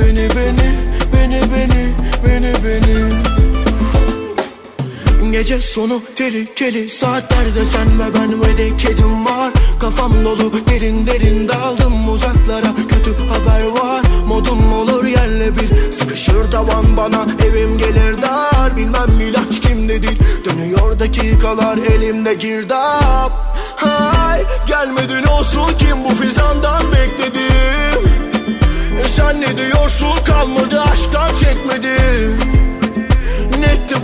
[0.00, 0.70] Beni beni
[1.12, 1.92] beni beni
[2.24, 3.37] beni beni
[5.32, 9.52] Gece sonu tehlikeli saatlerde sen ve ben ve de kedim var.
[9.80, 12.74] Kafam dolu derin derin daldım uzaklara.
[12.88, 15.92] Kötü haber var modum olur yerle bir.
[15.92, 18.76] Sıkışır tavan bana evim gelir dar.
[18.76, 20.18] Bilmem ilaç kimdedir.
[20.44, 23.32] Dönüyor dakikalar elimde girdap.
[23.76, 28.12] Hay gelmedin olsun kim bu fizandan bekledim?
[29.04, 31.78] E sen ne diyorsun kalmadı aşktan çekmedim.
[31.88, 32.57] Netti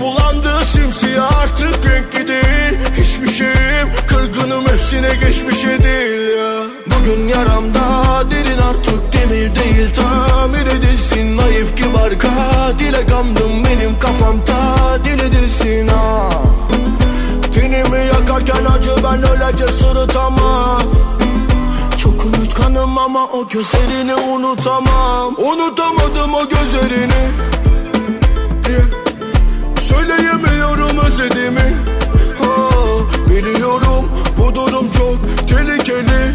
[0.05, 2.79] bulandı simsiyah artık renkli değil.
[2.97, 6.63] Hiçbir şeyim kırgınım hepsine geçmişe değil ya.
[6.87, 7.81] Bugün yaramda
[8.31, 9.95] derin artık demir değil.
[9.95, 16.31] Tamir edilsin naif kibar katile kandım benim kafam tadil edilsin ha.
[17.55, 20.83] Tenimi yakarken acı ben öylece sırıtamam
[22.03, 25.35] çok unutkanım ama o gözlerini unutamam.
[25.39, 27.54] Unutamadım o gözlerini.
[30.05, 31.73] Söyleyemiyorum özlediğimi
[32.41, 36.35] oh, Biliyorum bu durum çok tehlikeli.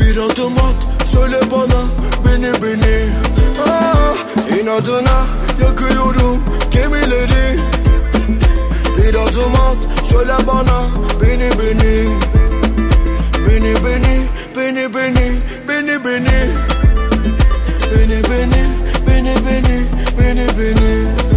[0.00, 1.82] Bir adım at söyle bana
[2.26, 3.08] beni beni.
[3.68, 4.14] Ah,
[4.60, 5.26] İnadına
[5.62, 7.58] yakıyorum gemileri.
[8.98, 10.82] Bir adım at söyle bana
[11.22, 12.08] beni beni.
[13.48, 14.22] Beni beni
[14.56, 15.32] beni beni
[15.68, 16.50] beni beni.
[17.94, 18.64] Beni beni
[19.06, 19.84] beni beni
[20.18, 21.29] beni beni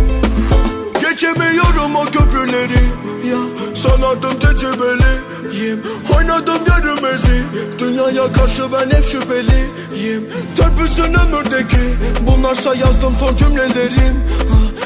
[1.33, 2.83] Geçemiyorum o köprüleri.
[3.29, 3.37] Ya
[3.75, 5.83] sanardım tecrübeliyim.
[6.17, 7.43] Oynadım yarımezi
[7.79, 10.29] Dünyaya karşı ben hep şüpheliyim.
[10.57, 11.77] Törpüsün ömürdeki.
[12.21, 14.23] Bunlarsa yazdım son cümlelerim.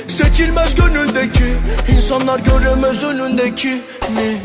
[0.07, 1.53] Seçilmez gönüldeki.
[1.95, 3.81] İnsanlar göremez önündeki
[4.15, 4.37] ne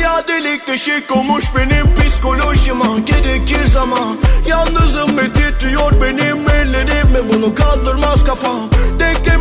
[0.00, 4.16] Ya delik deşik olmuş benim psikolojime Gerekir zaman.
[4.48, 8.70] Yalnızım ve titriyor benim ellerim Ve bunu kaldırmaz kafam.
[9.00, 9.39] Denklemindeki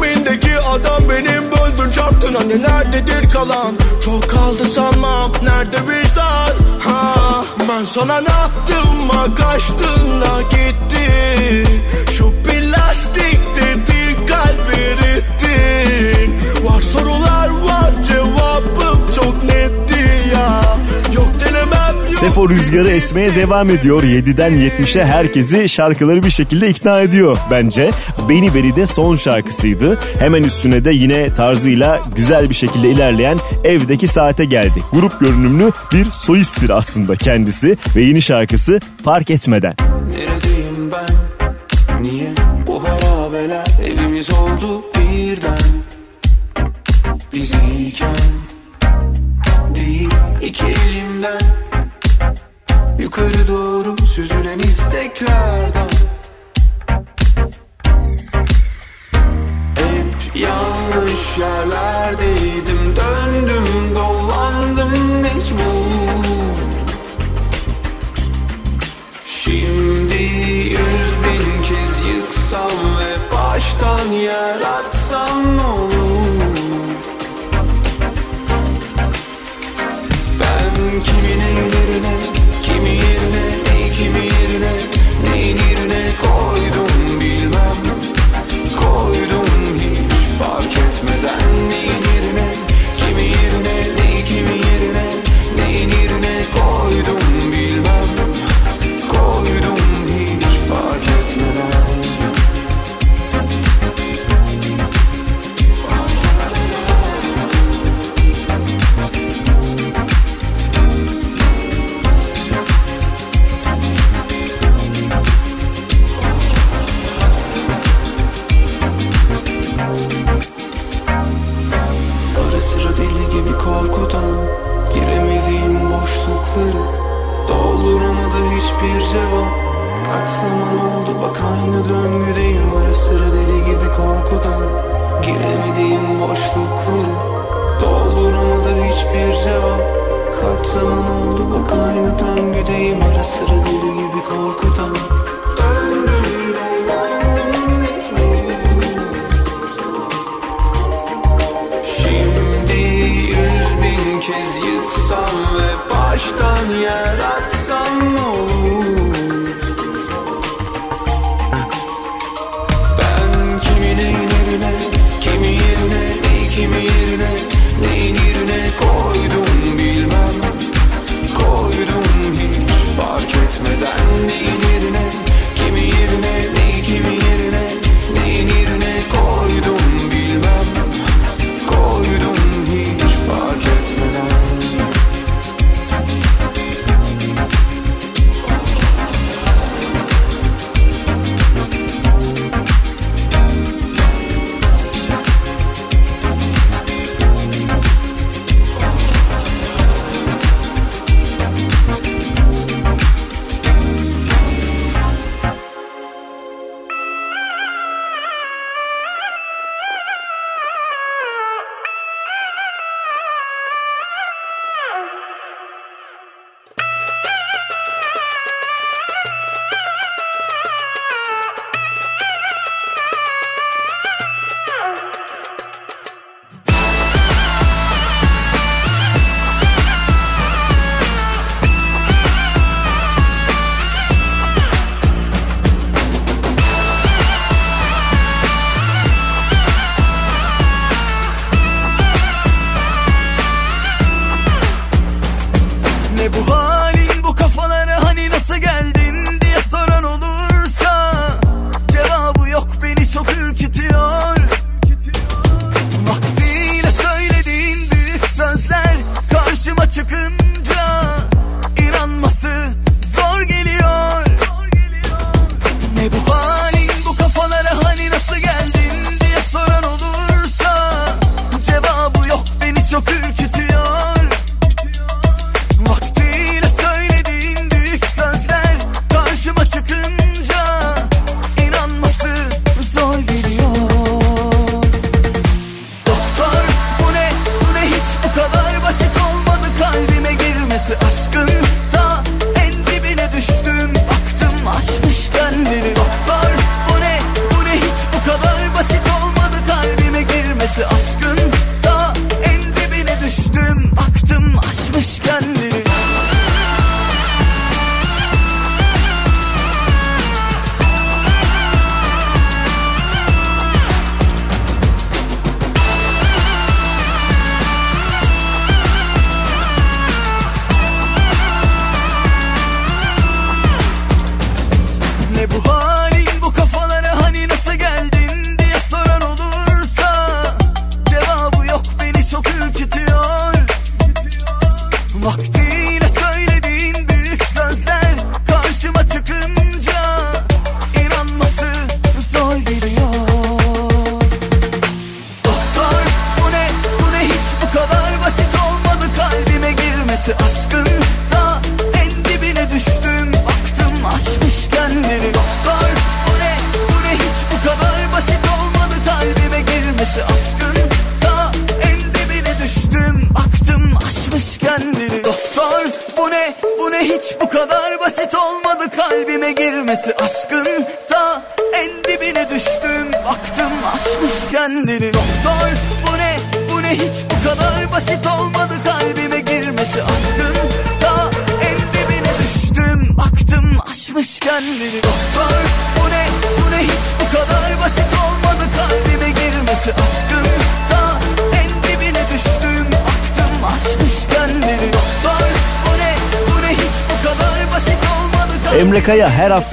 [0.59, 3.75] adam benim Böldün çarptın hani nerededir kalan?
[4.05, 6.53] Çok kaldı sanmam nerede vicdan?
[6.79, 11.65] Ha, Ben sana ne yaptım ha kaçtın da gitti
[12.17, 17.28] Şu plastik dediğin kalbi erittin Var sorular
[22.19, 24.03] Sefo rüzgarı esmeye devam ediyor.
[24.03, 27.91] 7'den 70'e herkesi şarkıları bir şekilde ikna ediyor bence.
[28.29, 29.99] Beni Beri de son şarkısıydı.
[30.19, 34.83] Hemen üstüne de yine tarzıyla güzel bir şekilde ilerleyen Evdeki Saate geldi.
[34.91, 39.75] Grup görünümlü bir solisttir aslında kendisi ve yeni şarkısı Fark Etmeden.
[40.09, 40.58] Neredeyim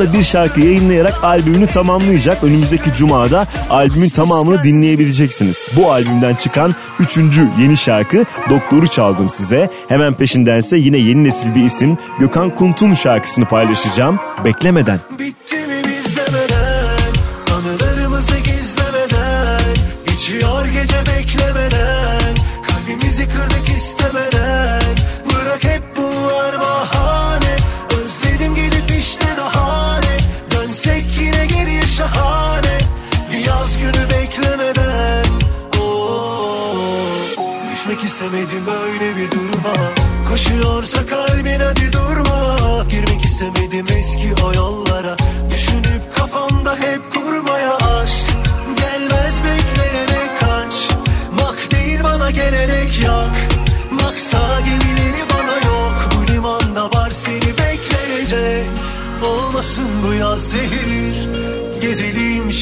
[0.06, 2.44] hafta bir şarkı yayınlayarak albümünü tamamlayacak.
[2.44, 5.68] Önümüzdeki cumada albümün tamamını dinleyebileceksiniz.
[5.76, 9.70] Bu albümden çıkan üçüncü yeni şarkı Doktor'u çaldım size.
[9.88, 14.18] Hemen peşindense yine yeni nesil bir isim Gökhan Kunt'un şarkısını paylaşacağım.
[14.44, 15.00] Beklemeden.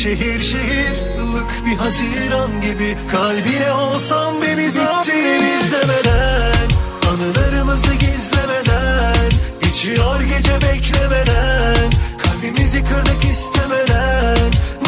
[0.04, 2.96] Şehir şehir ılık bir haziran gibi.
[3.10, 6.68] Kalbine olsam bir mizah izlemeden
[7.08, 9.30] Anılarımızı gizlemeden
[9.62, 14.36] Geçiyor gece beklemeden Kalbimizi kırdık istemeden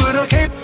[0.03, 0.56] Bırak hep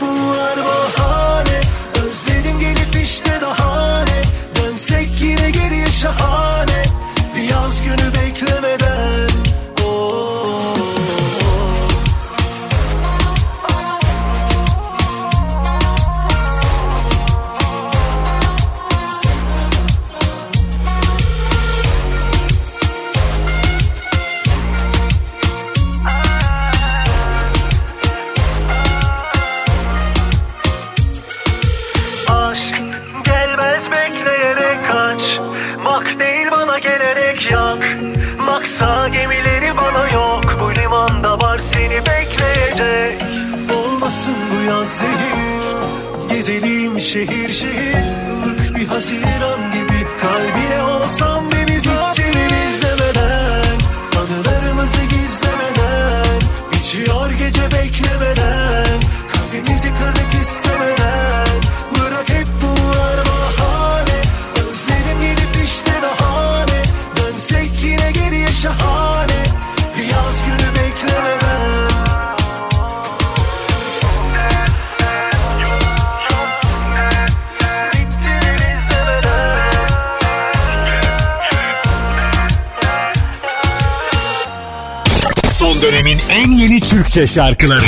[87.14, 87.82] Bahçe şarkıları.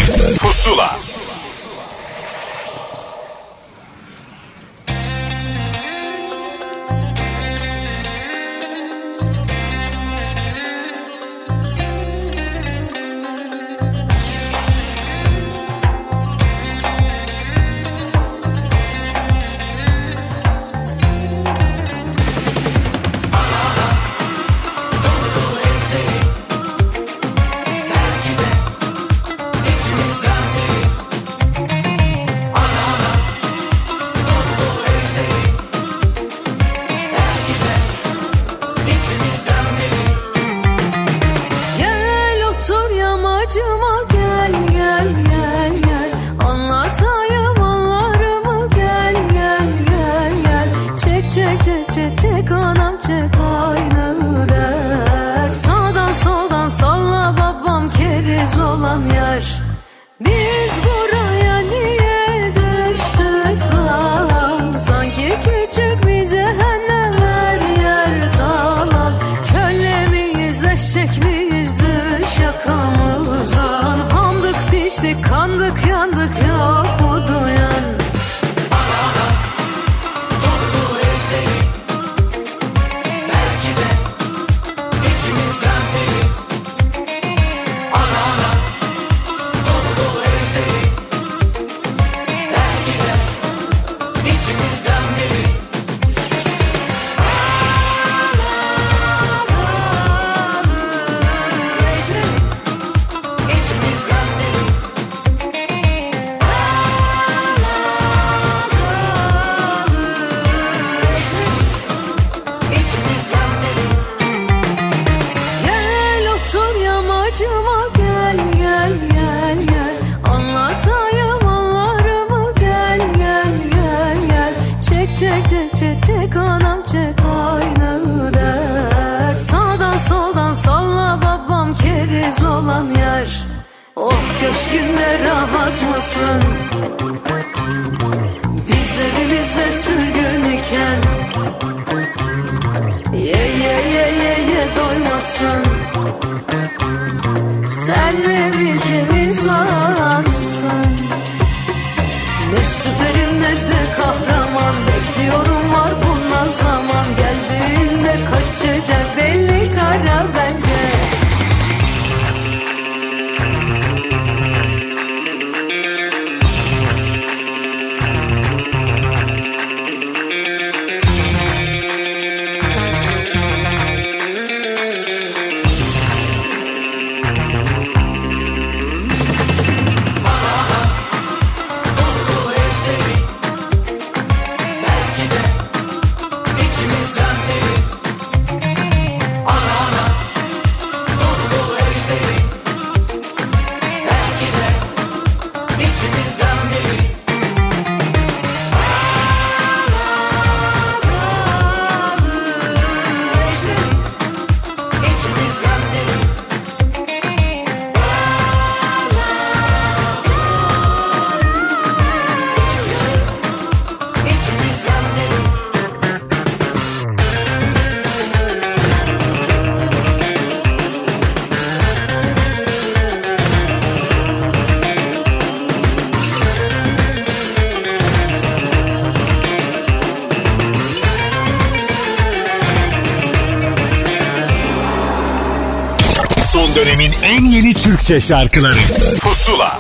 [238.06, 238.78] Türkçe şarkıları
[239.22, 239.80] Pusula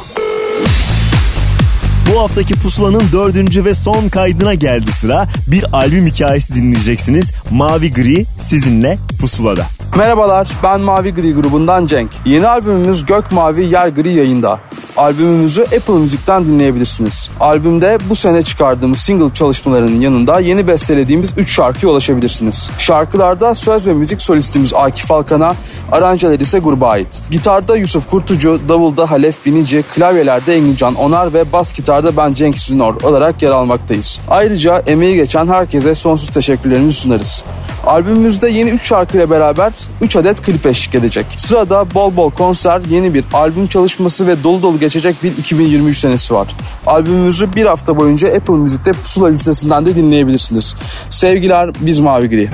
[2.11, 5.27] Bu haftaki Pusula'nın dördüncü ve son kaydına geldi sıra.
[5.47, 7.31] Bir albüm hikayesi dinleyeceksiniz.
[7.52, 9.65] Mavi Gri sizinle Pusula'da.
[9.95, 12.11] Merhabalar ben Mavi Gri grubundan Cenk.
[12.26, 14.60] Yeni albümümüz Gök Mavi Yer Gri yayında.
[14.97, 17.30] Albümümüzü Apple Müzik'ten dinleyebilirsiniz.
[17.39, 22.69] Albümde bu sene çıkardığımız single çalışmalarının yanında yeni bestelediğimiz 3 şarkıya ulaşabilirsiniz.
[22.80, 25.56] Şarkılarda söz ve müzik solistimiz Akif Alkan'a,
[25.91, 27.21] aranjeler ise gruba ait.
[27.31, 33.01] Gitarda Yusuf Kurtucu, davulda Halef Binici, klavyelerde Engincan Onar ve bas gitarda ben Cenk Sünor
[33.01, 34.19] olarak yer almaktayız.
[34.29, 37.43] Ayrıca emeği geçen herkese sonsuz teşekkürlerimizi sunarız.
[37.85, 41.25] Albümümüzde yeni 3 şarkıyla beraber 3 adet klip eşlik edecek.
[41.35, 46.33] Sırada bol bol konser, yeni bir albüm çalışması ve dolu dolu geçecek bir 2023 senesi
[46.33, 46.47] var.
[46.87, 50.75] Albümümüzü bir hafta boyunca Apple Müzik'te Pusula listesinden de dinleyebilirsiniz.
[51.09, 52.49] Sevgiler biz Mavi Gri.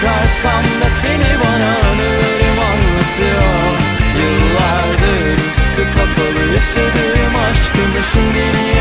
[0.00, 3.78] Çıkarsam da seni bana anılarım anlatıyor.
[4.18, 8.77] Yıllardır üstü kapalı yaşadığım aşkımı şimdi niye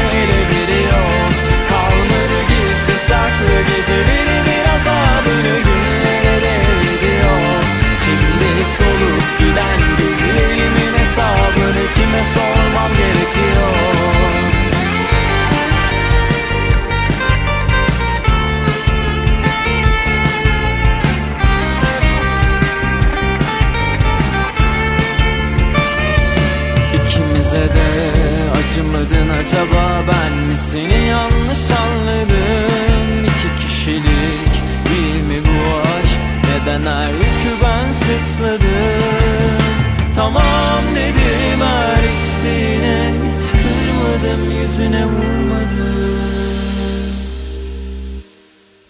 [28.98, 34.54] acımadın acaba ben mi seni yanlış anladım İki kişilik
[34.90, 36.20] değil mi bu aşk?
[36.44, 39.68] Neden her yükü ben sırtladım.
[40.16, 46.18] Tamam dedim her isteğine hiç kırmadım yüzüne vurmadım.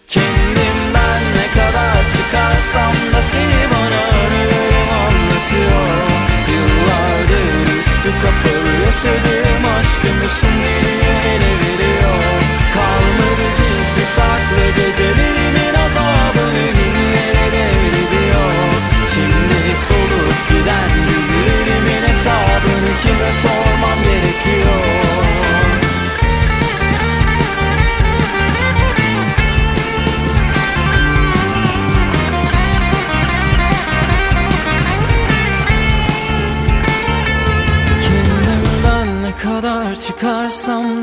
[0.08, 6.08] Kendimden ne kadar çıkarsam da seni bana anılarım anlatıyor
[6.48, 8.67] Yıllardır üstü kapalı
[8.98, 10.98] yaşadığım aşkımı şimdi
[11.28, 12.42] ele veriyor?
[12.74, 18.74] Kalmadı gizli saklı gecelerimin azabını dillere devriliyor
[19.14, 25.07] Şimdi solup giden günlerimin hesabını kime sormam gerekiyor?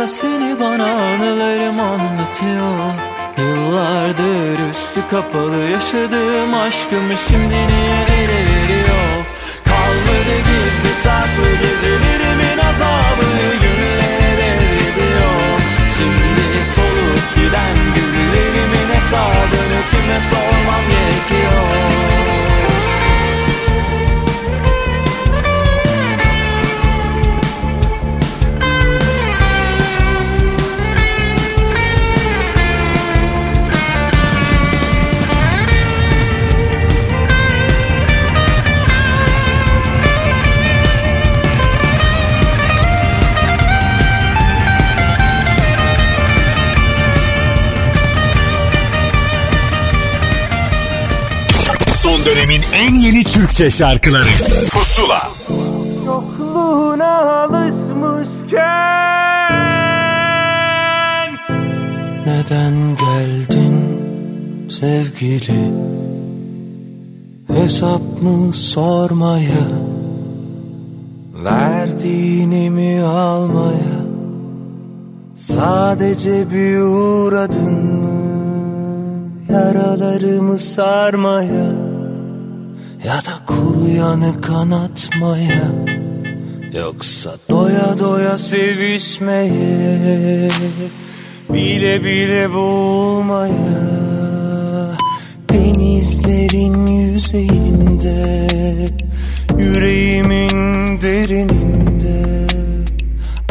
[0.08, 2.94] Seni bana anılarım anlatıyor.
[3.38, 9.24] Yıllardır üstü kapalı yaşadığım aşkımı şimdi niye veriyor?
[9.64, 15.60] Kalmadı gizli saklı gecelerimin azabını günlere devrediyor
[15.98, 22.43] Şimdi solup giden güllerimin hesabını kime sormam gerekiyor
[52.24, 54.28] dönemin en yeni Türkçe şarkıları.
[54.72, 55.30] Pusula.
[56.06, 58.64] Yokluğuna alışmışken.
[62.26, 64.04] Neden geldin
[64.70, 65.72] sevgili?
[67.48, 69.64] Hesap mı sormaya?
[71.44, 74.04] Verdiğini mi almaya?
[75.36, 78.24] Sadece bir uğradın mı?
[79.52, 81.83] Yaralarımı sarmaya
[83.04, 85.64] Ya da kuruyanı kanatmaya
[86.72, 89.50] Yoksa doya doya sevişmeye
[91.48, 93.84] Bile bile boğulmaya.
[95.52, 98.48] Denizlerin yüzeyinde
[99.58, 102.46] Yüreğimin derininde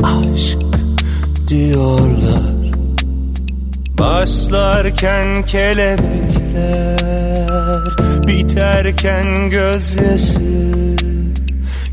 [0.03, 0.61] Aşk
[1.47, 2.53] diyorlar.
[3.99, 7.03] Başlarken kelebekler
[8.27, 10.95] Biterken gözyaşı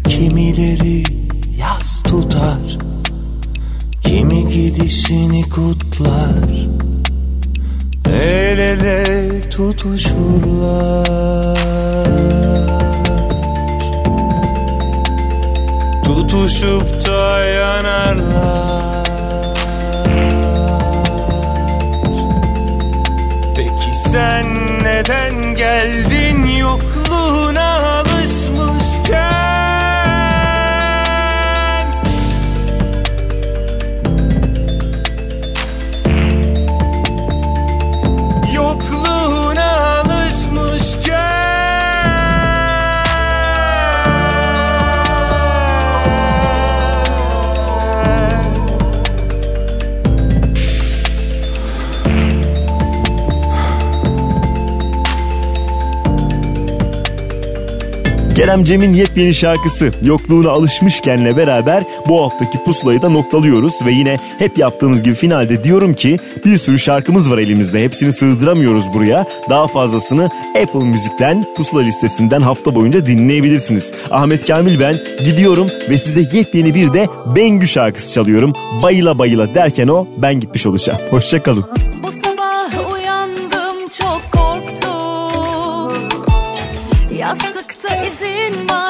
[0.08, 1.02] Kimileri
[1.58, 2.78] yaz tutar
[4.02, 6.70] Kimi gidişini kutlar
[8.10, 11.06] El ele tutuşurlar.
[16.04, 19.06] Tutuşup da yanarlar.
[23.56, 24.59] Peki sen
[25.00, 26.29] neden geldin
[58.40, 64.58] Kerem Cem'in yepyeni şarkısı Yokluğuna Alışmışken'le beraber bu haftaki pusulayı da noktalıyoruz ve yine hep
[64.58, 67.82] yaptığımız gibi finalde diyorum ki bir sürü şarkımız var elimizde.
[67.82, 69.26] Hepsini sığdıramıyoruz buraya.
[69.50, 70.30] Daha fazlasını
[70.62, 73.92] Apple Müzik'ten pusula listesinden hafta boyunca dinleyebilirsiniz.
[74.10, 78.52] Ahmet Kamil ben gidiyorum ve size yepyeni bir de Bengü şarkısı çalıyorum.
[78.82, 81.00] Bayıla bayıla derken o ben gitmiş olacağım.
[81.10, 81.64] Hoşçakalın.
[82.02, 82.12] Bu
[88.10, 88.89] is in my